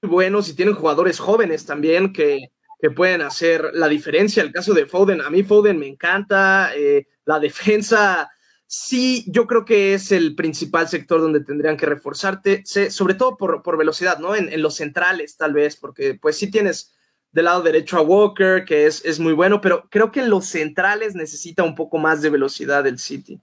[0.02, 2.49] buenos y tienen jugadores jóvenes también que,
[2.95, 4.41] pueden hacer la diferencia.
[4.41, 8.28] El caso de Foden, a mí Foden me encanta, eh, la defensa
[8.74, 13.78] sí, yo creo que es el principal sector donde tendrían que reforzarte, sobre todo por,
[13.78, 14.34] velocidad, ¿no?
[14.34, 16.95] En, los centrales tal vez, porque pues sí tienes
[17.34, 20.45] del lado derecho a Walker, que es, es muy bueno, pero creo que en los
[20.45, 23.41] centrales necesita un poco más de velocidad el City.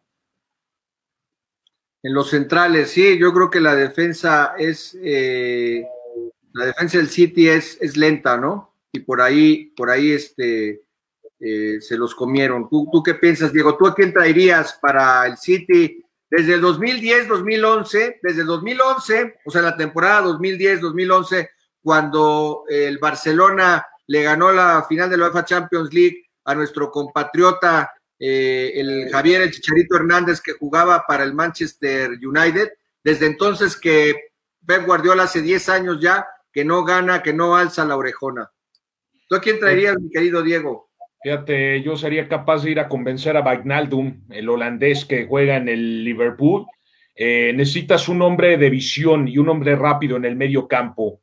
[2.02, 4.96] En los centrales, sí, yo creo que la defensa es...
[5.02, 5.84] Eh,
[6.52, 8.74] la defensa del City es, es lenta, ¿no?
[8.92, 10.82] Y por ahí, por ahí este,
[11.40, 12.68] eh, se los comieron.
[12.68, 13.76] ¿Tú, ¿Tú qué piensas, Diego?
[13.76, 18.18] ¿Tú a quién traerías para el City desde el 2010-2011?
[18.22, 21.48] Desde el 2011, o sea, la temporada 2010-2011,
[21.82, 27.92] cuando el Barcelona le ganó la final de la UEFA Champions League a nuestro compatriota,
[28.18, 32.72] eh, el Javier El Chicharito Hernández, que jugaba para el Manchester United.
[33.04, 34.32] Desde entonces que
[34.66, 36.26] Pep Guardiola hace 10 años ya
[36.58, 38.50] que no gana, que no alza la orejona.
[39.28, 40.90] ¿Tú a quién traerías, mi querido Diego?
[41.22, 45.68] Fíjate, yo sería capaz de ir a convencer a Wijnaldum, el holandés que juega en
[45.68, 46.66] el Liverpool.
[47.14, 51.20] Eh, necesitas un hombre de visión y un hombre rápido en el medio campo.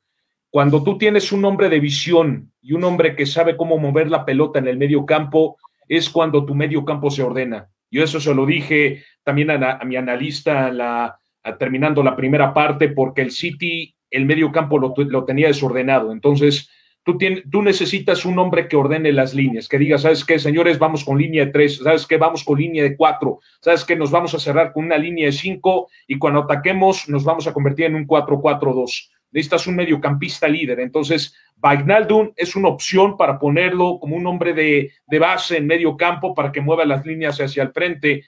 [0.50, 4.24] Cuando tú tienes un hombre de visión y un hombre que sabe cómo mover la
[4.24, 5.58] pelota en el medio campo,
[5.90, 7.68] es cuando tu medio campo se ordena.
[7.92, 11.20] Yo eso se lo dije también a, mi analista la,
[11.60, 16.12] terminando la primera parte, porque el City el medio campo lo, tenía desordenado.
[16.12, 16.70] Entonces,
[17.04, 17.18] tú,
[17.52, 20.80] tú necesitas un hombre que ordene las líneas, que diga, ¿sabes qué, señores?
[20.80, 22.18] Vamos con línea de tres, ¿sabes qué?
[22.18, 23.96] Vamos con línea de cuatro, ¿sabes qué?
[23.96, 27.54] Nos vamos a cerrar con una línea de cinco y cuando ataquemos nos vamos a
[27.54, 29.10] convertir en un 4-4-2.
[29.32, 30.80] Necesitas un mediocampista líder.
[30.80, 35.98] Entonces, Bagnaldun es una opción para ponerlo como un hombre de, de base en medio
[35.98, 38.24] campo para que mueva las líneas hacia el frente.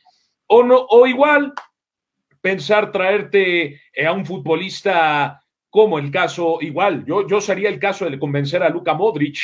[0.48, 1.54] O, no, o igual,
[2.42, 8.10] pensar traerte eh, a un futbolista como el caso, igual, yo, yo sería el caso
[8.10, 9.38] de convencer a Luka Modric.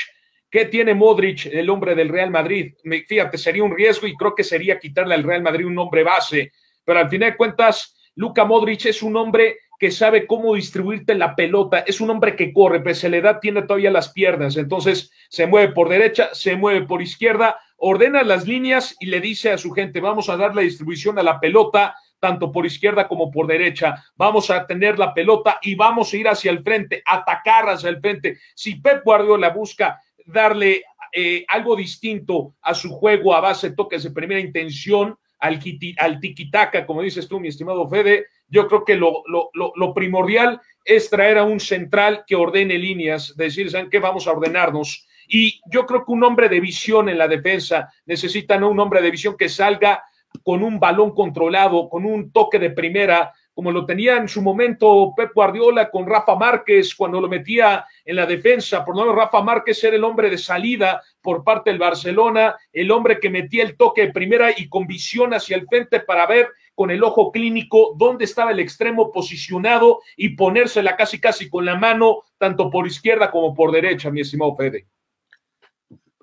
[0.49, 2.73] ¿Qué tiene Modric, el hombre del Real Madrid?
[3.07, 6.51] Fíjate, sería un riesgo y creo que sería quitarle al Real Madrid un hombre base,
[6.83, 11.35] pero al final de cuentas, Luka Modric es un hombre que sabe cómo distribuirte la
[11.35, 15.11] pelota, es un hombre que corre, pese a la edad tiene todavía las piernas, entonces
[15.29, 19.57] se mueve por derecha, se mueve por izquierda, ordena las líneas y le dice a
[19.57, 23.47] su gente, vamos a dar la distribución a la pelota, tanto por izquierda como por
[23.47, 24.01] derecha.
[24.15, 27.99] Vamos a tener la pelota y vamos a ir hacia el frente, atacar hacia el
[27.99, 28.37] frente.
[28.55, 34.03] Si Pep Guardiola busca darle eh, algo distinto a su juego a base de toques
[34.03, 35.59] de primera intención, al,
[35.97, 41.09] al tiquitaca, como dices tú, mi estimado Fede, yo creo que lo, lo, primordial es
[41.09, 43.99] traer a un central que ordene líneas, decir, ¿saben qué?
[43.99, 45.05] Vamos a ordenarnos.
[45.27, 48.69] Y yo creo que un hombre de visión en la defensa necesita ¿no?
[48.69, 50.03] un hombre de visión que salga
[50.43, 55.13] con un balón controlado, con un toque de primera, como lo tenía en su momento
[55.15, 58.83] Pep Guardiola con Rafa Márquez cuando lo metía en la defensa.
[58.83, 62.91] Por lo menos Rafa Márquez era el hombre de salida por parte del Barcelona, el
[62.91, 66.49] hombre que metía el toque de primera y con visión hacia el frente para ver
[66.75, 71.75] con el ojo clínico dónde estaba el extremo posicionado y ponérsela casi casi con la
[71.75, 74.87] mano, tanto por izquierda como por derecha, mi estimado Fede.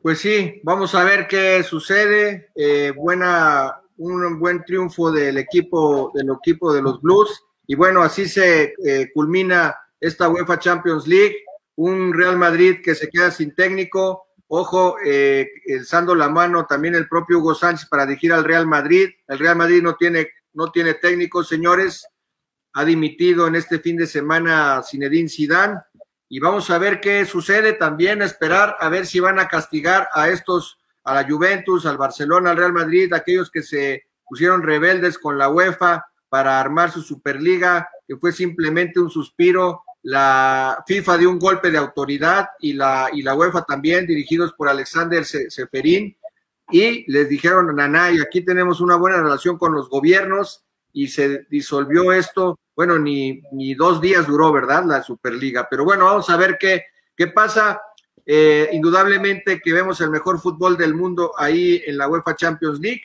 [0.02, 2.50] Pues sí, vamos a ver qué sucede.
[2.54, 7.42] Eh, buena, un buen triunfo del equipo, del equipo de los Blues.
[7.66, 11.36] Y bueno, así se eh, culmina esta UEFA Champions League.
[11.76, 14.24] Un Real Madrid que se queda sin técnico.
[14.48, 15.48] Ojo, eh,
[15.78, 19.10] alzando la mano también el propio Hugo Sánchez para dirigir al Real Madrid.
[19.28, 22.06] El Real Madrid no tiene no tiene técnico, señores.
[22.72, 25.80] Ha dimitido en este fin de semana Zinedine Zidane
[26.28, 30.28] y vamos a ver qué sucede también, esperar a ver si van a castigar a
[30.28, 30.78] estos,
[31.10, 35.48] a la Juventus, al Barcelona, al Real Madrid, aquellos que se pusieron rebeldes con la
[35.48, 39.82] UEFA para armar su Superliga, que fue simplemente un suspiro.
[40.02, 44.68] La FIFA dio un golpe de autoridad y la, y la UEFA también, dirigidos por
[44.68, 46.16] Alexander Seferín,
[46.70, 52.12] y les dijeron, Nanay, aquí tenemos una buena relación con los gobiernos y se disolvió
[52.12, 54.84] esto bueno, ni, ni dos días duró, ¿verdad?
[54.86, 55.68] La Superliga.
[55.70, 56.84] Pero bueno, vamos a ver qué,
[57.14, 57.78] qué pasa.
[58.26, 63.02] Eh, indudablemente que vemos el mejor fútbol del mundo ahí en la UEFA Champions League,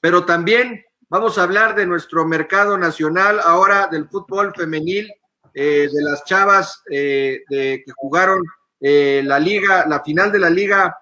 [0.00, 5.12] pero también vamos a hablar de nuestro mercado nacional, ahora del fútbol femenil,
[5.54, 8.42] eh, de las chavas eh, de, que jugaron
[8.80, 10.96] la liga, la final de la liga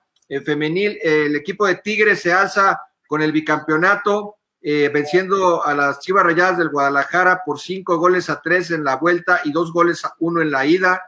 [0.46, 0.98] femenil.
[1.02, 4.36] el equipo de Tigres se alza con el bicampeonato
[4.68, 8.96] eh, venciendo a las Chivas Rayadas del Guadalajara por cinco goles a tres en la
[8.96, 11.02] vuelta y dos goles a uno en la ida.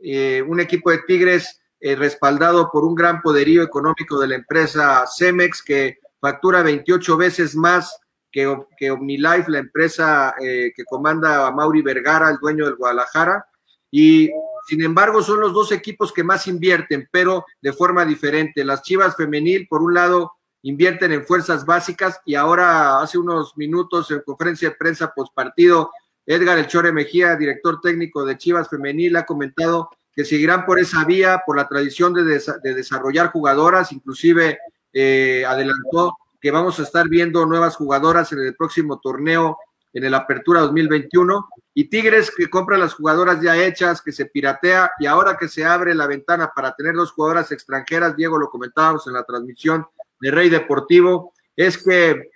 [0.00, 5.04] Eh, un equipo de Tigres eh, respaldado por un gran poderío económico de la empresa
[5.06, 8.00] Cemex que factura 28 veces más
[8.32, 13.44] que, que OmniLife, la empresa que comanda a Mauri Vergara, el dueño del Guadalajara.
[13.90, 14.30] Y
[14.66, 18.64] sin embargo, son los dos equipos que más invierten, pero de forma diferente.
[18.64, 20.32] Las Chivas Femenil, por un lado,
[20.62, 25.90] invierten en fuerzas básicas y ahora hace unos minutos en conferencia de prensa post partido,
[26.24, 31.04] Edgar El Chore Mejía, director técnico de Chivas Femenil, ha comentado que seguirán por esa
[31.04, 32.24] vía, por la tradición de,
[32.62, 34.58] desarrollar jugadoras, inclusive
[34.92, 39.58] eh, adelantó que vamos a estar viendo nuevas jugadoras en el próximo torneo
[39.92, 44.90] en el Apertura 2021 y Tigres que compra las jugadoras ya hechas, que se piratea
[44.98, 49.06] y ahora que se abre la ventana para tener dos jugadoras extranjeras, Diego lo comentábamos
[49.06, 49.86] en la transmisión,
[50.20, 52.30] de Rey Deportivo es que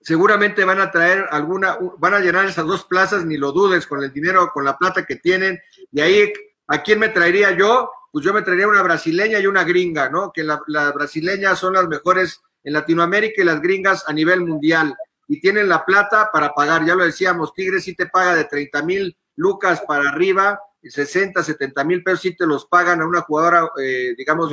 [0.00, 4.02] seguramente van a traer alguna, van a llenar esas dos plazas, ni lo dudes, con
[4.02, 5.58] el dinero, con la plata que tienen.
[5.92, 6.32] Y ahí,
[6.66, 7.90] ¿a quién me traería yo?
[8.12, 10.32] Pues yo me traería una brasileña y una gringa, ¿no?
[10.32, 14.94] Que las la brasileñas son las mejores en Latinoamérica y las gringas a nivel mundial.
[15.28, 18.82] Y tienen la plata para pagar, ya lo decíamos, Tigres sí te paga de 30
[18.82, 23.68] mil lucas para arriba, 60, 70 mil pesos sí te los pagan a una jugadora,
[23.82, 24.52] eh, digamos,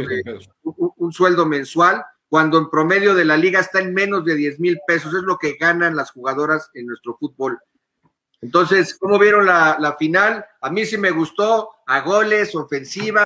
[0.64, 4.80] un, sueldo mensual cuando en promedio de la liga está en menos de 10 mil
[4.88, 7.59] pesos, es lo que ganan las jugadoras en nuestro fútbol.
[8.42, 10.46] Entonces, ¿cómo vieron la, final?
[10.62, 13.26] A mí sí me gustó, a goles, ofensiva,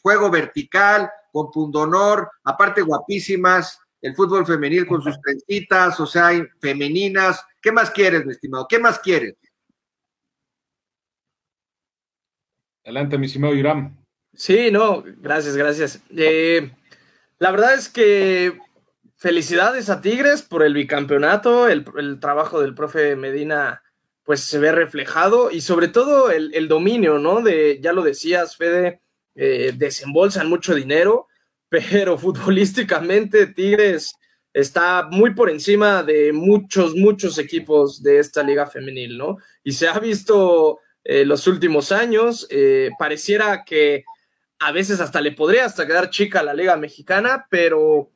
[0.00, 6.30] juego vertical, con pundonor, aparte guapísimas, el fútbol femenil con sus trencitas, o sea,
[6.60, 7.44] femeninas.
[7.60, 8.66] ¿Qué más quieres, mi estimado?
[8.68, 9.36] ¿Qué más quieres?
[12.84, 13.96] Adelante, mi estimado Yuram.
[14.34, 16.02] Sí, no, gracias, gracias.
[16.10, 16.72] Eh,
[17.38, 18.58] la verdad es que
[19.16, 23.81] felicidades a Tigres por el bicampeonato, el, trabajo del profe Medina
[24.24, 27.42] pues se ve reflejado y sobre todo el, dominio, ¿no?
[27.42, 29.00] De, ya lo decías, Fede,
[29.34, 31.28] eh, desembolsan mucho dinero,
[31.68, 34.14] pero futbolísticamente Tigres
[34.52, 39.38] está muy por encima de muchos, muchos equipos de esta liga femenil, ¿no?
[39.64, 44.04] Y se ha visto eh, los últimos años, eh, pareciera que
[44.58, 48.10] a veces hasta le podría hasta quedar chica a la Liga Mexicana, pero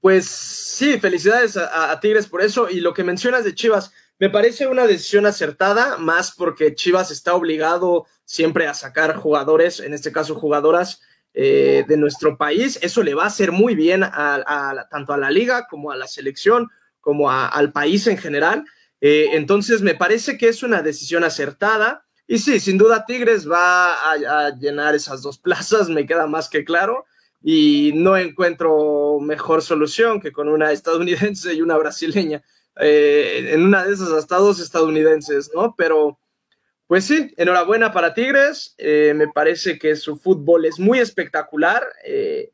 [0.00, 2.70] pues sí, felicidades a, Tigres por eso.
[2.70, 7.34] Y lo que mencionas de Chivas, me parece una decisión acertada, más porque Chivas está
[7.34, 11.00] obligado siempre a sacar jugadores, en este caso jugadoras
[11.34, 12.78] eh, de nuestro país.
[12.82, 16.08] Eso le va a hacer muy bien a, tanto a la liga como a la
[16.08, 16.68] selección,
[17.00, 18.64] como al país en general.
[19.00, 22.04] Eh, entonces, me parece que es una decisión acertada.
[22.26, 26.64] Y sí, sin duda Tigres va a, llenar esas dos plazas, me queda más que
[26.64, 27.06] claro.
[27.40, 32.42] Y no encuentro mejor solución que con una estadounidense y una brasileña.
[32.80, 35.74] Eh, en una de esas hasta dos estadounidenses, ¿no?
[35.76, 36.18] Pero,
[36.86, 38.74] pues sí, enhorabuena para Tigres.
[38.78, 41.82] Eh, me parece que su fútbol es muy espectacular.
[42.04, 42.52] Eh,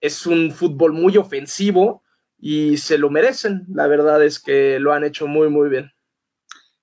[0.00, 2.02] es un fútbol muy ofensivo
[2.38, 3.66] y se lo merecen.
[3.72, 5.92] La verdad es que lo han hecho muy, muy bien.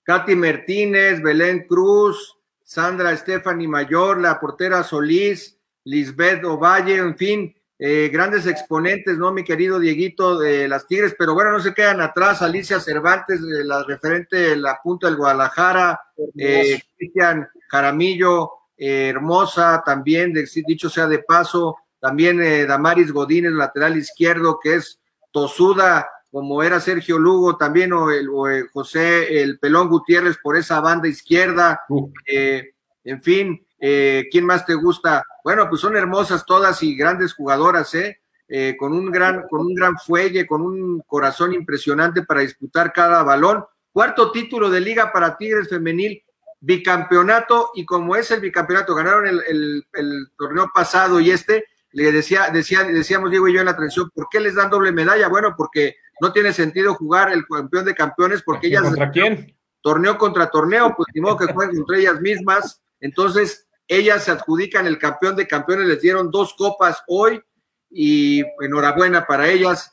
[0.04, 8.10] Katy Martínez, Belén Cruz, Sandra Stephanie Mayor, la portera Solís, Lisbeth Ovalle, en fin, eh,
[8.12, 9.32] grandes exponentes, ¿no?
[9.32, 13.84] Mi querido Dieguito de las Tigres, pero bueno, no se quedan atrás, Alicia Cervantes, la
[13.84, 16.00] referente de la punta del Guadalajara,
[16.36, 20.34] eh, Cristian Jaramillo, eh, hermosa también,
[20.68, 25.00] dicho sea de paso, también Damaris Godínez, lateral izquierdo, que es
[25.32, 28.28] tosuda, como era Sergio Lugo también, o, el,
[28.74, 31.82] José el Pelón Gutiérrez por esa banda izquierda,
[32.28, 32.72] eh,
[33.04, 35.24] en fin, eh, ¿quién más te gusta?
[35.48, 38.20] Bueno, pues son hermosas todas y grandes jugadoras, ¿eh?
[38.50, 43.24] eh, con, un gran, con un gran fuelle, con un corazón impresionante para disputar cada
[43.24, 43.64] balón.
[43.94, 46.22] Cuarto título de liga para Tigres Femenil,
[46.60, 52.50] bicampeonato, y como es el bicampeonato, ganaron el, el, torneo pasado y este, le decía,
[52.52, 55.30] decía, decíamos Diego y yo en la transición, ¿por qué les dan doble medalla?
[55.30, 58.84] Bueno, porque no tiene sentido jugar el campeón de campeones porque ellas...
[58.84, 59.56] ¿Contra quién?
[59.80, 62.82] Torneo contra torneo, pues ni modo que jueguen contra ellas mismas.
[63.00, 67.42] Entonces, ellas se adjudican el campeón de campeones, les dieron dos copas hoy
[67.90, 69.92] y enhorabuena para ellas.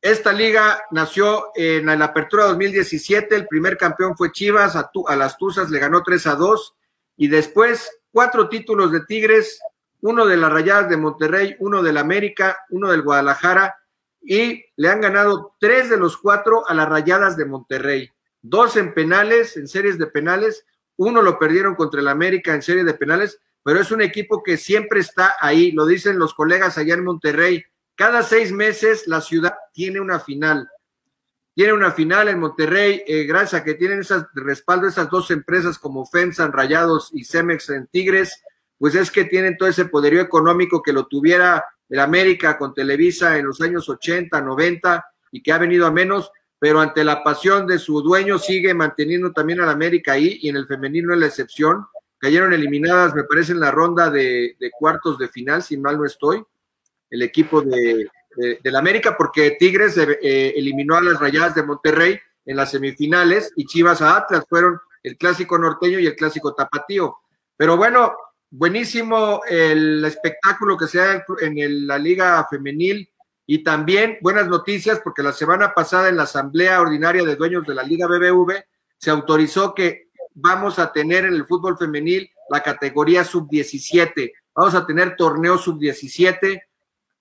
[0.00, 5.70] Esta liga nació en la apertura 2017, el primer campeón fue Chivas, a, las Tuzas
[5.70, 6.74] le ganó 3 a 2
[7.16, 9.60] y después cuatro títulos de Tigres,
[10.00, 13.76] uno de las Rayadas de Monterrey, uno del América, uno del Guadalajara
[14.22, 18.10] y le han ganado tres de los cuatro a las Rayadas de Monterrey,
[18.42, 20.64] dos en penales, en series de penales,
[21.00, 24.58] uno lo perdieron contra el América en serie de penales, pero es un equipo que
[24.58, 29.54] siempre está ahí, lo dicen los colegas allá en Monterrey, cada seis meses la ciudad
[29.72, 30.68] tiene una final.
[31.54, 35.78] Tiene una final en Monterrey, eh, gracias a que tienen esas respaldo esas dos empresas
[35.78, 38.42] como FEMSA, Rayados y Cemex en Tigres,
[38.76, 43.38] pues es que tienen todo ese poderío económico que lo tuviera el América con Televisa
[43.38, 46.30] en los años 80, 90 y que ha venido a menos,
[46.60, 50.56] pero ante la pasión de su dueño sigue manteniendo también al América ahí y en
[50.56, 51.86] el femenino es la excepción.
[52.18, 56.44] Cayeron eliminadas, me parece, en la ronda de, cuartos de final, si mal no estoy,
[57.08, 58.08] el equipo de,
[58.62, 63.64] del América, porque Tigres eh, eliminó a las Rayadas de Monterrey en las semifinales y
[63.64, 67.16] Chivas a Atlas fueron el clásico norteño y el clásico tapatío.
[67.56, 68.14] Pero bueno,
[68.50, 73.09] buenísimo el espectáculo que se da en la Liga Femenil
[73.52, 77.74] y también buenas noticias porque la semana pasada en la Asamblea Ordinaria de Dueños de
[77.74, 78.62] la Liga BBV
[78.96, 84.30] se autorizó que vamos a tener en el fútbol femenil la categoría sub-17.
[84.54, 86.62] Vamos a tener torneo sub-17.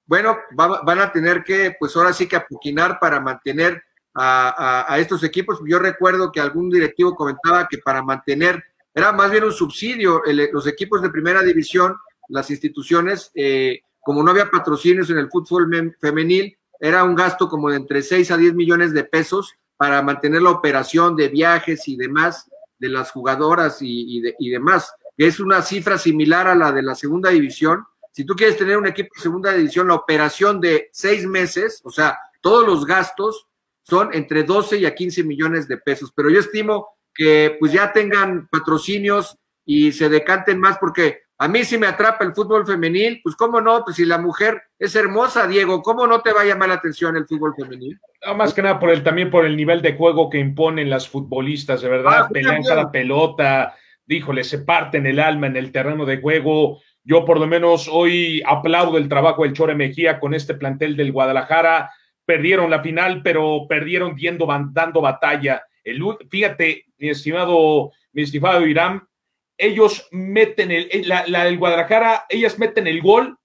[0.06, 3.82] Bueno, van a tener que, pues ahora sí que apuquinar para mantener
[4.14, 5.60] a, estos equipos.
[5.66, 8.64] Yo recuerdo que algún directivo comentaba que para mantener
[8.94, 10.22] era más bien un subsidio.
[10.54, 15.96] los equipos de primera división, las instituciones, eh, como no había patrocinios en el fútbol
[16.00, 20.42] femenil, era un gasto como de entre 6 a 10 millones de pesos para mantener
[20.42, 24.94] la operación de viajes y demás de las jugadoras y, demás.
[25.18, 27.86] Es una cifra similar a la de la segunda división.
[28.12, 31.92] Si tú quieres tener un equipo de segunda división, la operación de seis meses, o
[31.92, 33.48] sea, todos los gastos
[33.84, 36.12] son entre 12 y a 15 millones de pesos.
[36.16, 41.64] Pero yo estimo que pues ya tengan patrocinios y se decanten más porque a mí
[41.64, 45.48] si me atrapa el fútbol femenil, pues cómo no, pues si la mujer es hermosa,
[45.48, 47.98] Diego, ¿cómo no te va a llamar la atención el fútbol femenil?
[48.26, 51.08] No, más que nada por el, también por el nivel de juego que imponen las
[51.08, 53.74] futbolistas, de verdad, ah, pelean cada pelota,
[54.06, 56.82] díjole, se parten el alma en el terreno de juego.
[57.04, 61.14] Yo por lo menos hoy aplaudo el trabajo del Chore Mejía con este plantel del
[61.14, 61.90] Guadalajara.
[62.26, 64.16] Perdieron la final, pero perdieron
[64.74, 65.64] dando batalla
[66.30, 69.02] fíjate, mi estimado, mi estimado Irán,
[69.60, 73.38] ellos meten el, la, la del Guadalajara, ellas meten el gol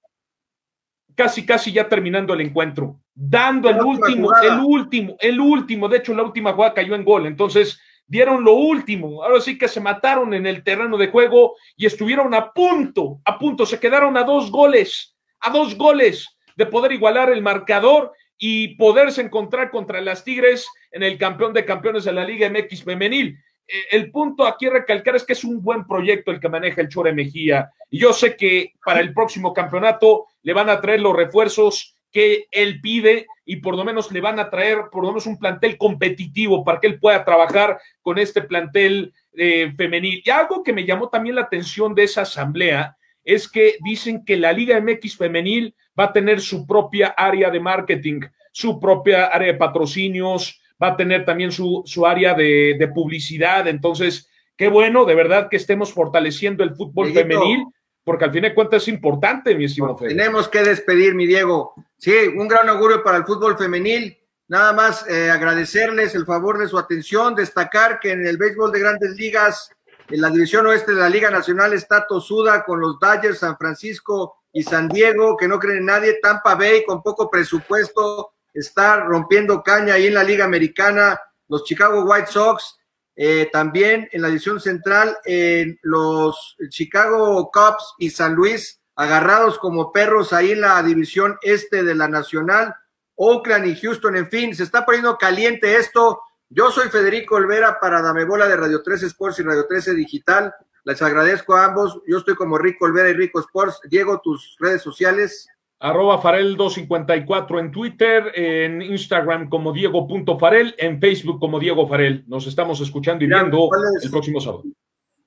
[1.15, 6.15] casi, casi ya terminando el encuentro, dando el último, el último, el último, de hecho
[6.15, 10.35] la última jugada cayó en gol, entonces dieron lo último, ahora sí que se mataron
[10.35, 14.51] en el terreno de juego y estuvieron a punto, a punto, se quedaron a dos
[14.51, 20.69] goles, a dos goles de poder igualar el marcador y poderse encontrar contra las Tigres
[20.93, 23.39] en el campeón de campeones de la Liga MX femenil.
[23.67, 26.89] Eh, el punto aquí recalcar es que es un buen proyecto el que maneja el
[26.89, 27.71] Chore Mejía.
[27.91, 32.47] Y yo sé que para el próximo campeonato le van a traer los refuerzos que
[32.53, 35.77] él pide y por lo menos le van a traer por lo menos un plantel
[35.77, 40.23] competitivo para que él pueda trabajar con este plantel eh, femenil.
[40.25, 44.37] Y algo que me llamó también la atención de esa asamblea es que dicen que
[44.37, 48.21] la Liga MX femenil va a tener su propia área de marketing,
[48.53, 53.66] su propia área de patrocinios, va a tener también su, su área de, publicidad.
[53.66, 57.64] Entonces, qué bueno, de verdad que estemos fortaleciendo el fútbol femenil,
[58.05, 60.11] porque al fin de cuentas es importante, mi estimado Fede.
[60.11, 61.74] Tenemos que despedir, mi Diego.
[61.97, 64.18] Sí, un gran augurio para el fútbol femenil.
[64.47, 68.80] Nada más eh, agradecerles el favor de su atención, destacar que en el béisbol de
[68.80, 69.70] grandes ligas
[70.11, 74.37] en la división oeste de la Liga Nacional está tosuda con los Dodgers, San Francisco
[74.53, 76.18] y San Diego, que no creen en nadie.
[76.20, 81.21] Tampa Bay con poco presupuesto está rompiendo caña ahí en la Liga Americana.
[81.49, 82.79] Los Chicago White Sox
[83.17, 89.93] eh, también en la división central, en los Chicago Cubs y San Luis agarrados como
[89.93, 92.75] perros ahí en la división este de la Nacional.
[93.17, 96.21] Oakland y Houston, en fin, se está poniendo caliente esto.
[96.49, 100.53] Yo soy Federico Olvera para Dame Bola de Radio 13 Sports y Radio 13 Digital.
[100.85, 102.03] Les agradezco a ambos.
[102.07, 103.81] Yo estoy como Rico Olvera y Rico Sports.
[103.89, 105.49] Diego, tus redes sociales.
[105.85, 112.24] Arroba Farel254 en Twitter, en Instagram como Diego.farel, en Facebook como Diego Farel.
[112.26, 113.68] Nos estamos escuchando y viendo
[114.03, 114.64] el próximo sábado.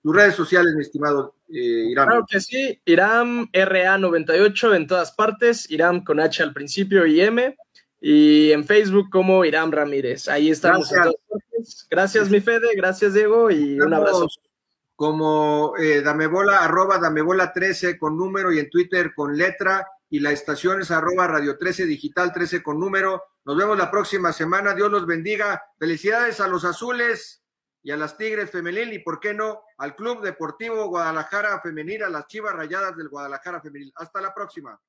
[0.01, 2.07] Tus redes sociales, mi estimado eh, Iram.
[2.07, 7.55] Claro que sí, Iram RA98 en todas partes, Iram con H al principio y M,
[8.01, 10.27] y en Facebook como Iram Ramírez.
[10.27, 10.89] Ahí estamos.
[10.89, 14.27] Gracias, gracias mi Fede, gracias Diego y un abrazo.
[14.95, 20.31] Como eh, Damebola, arroba Damebola 13 con número y en Twitter con letra y la
[20.31, 23.23] estación es arroba Radio 13 Digital 13 con número.
[23.45, 24.73] Nos vemos la próxima semana.
[24.73, 25.61] Dios los bendiga.
[25.77, 27.43] Felicidades a los azules
[27.83, 32.09] y a las Tigres Femenil y, ¿por qué no?, al Club Deportivo Guadalajara Femenil, a
[32.09, 33.91] las Chivas Rayadas del Guadalajara Femenil.
[33.95, 34.79] Hasta la próxima.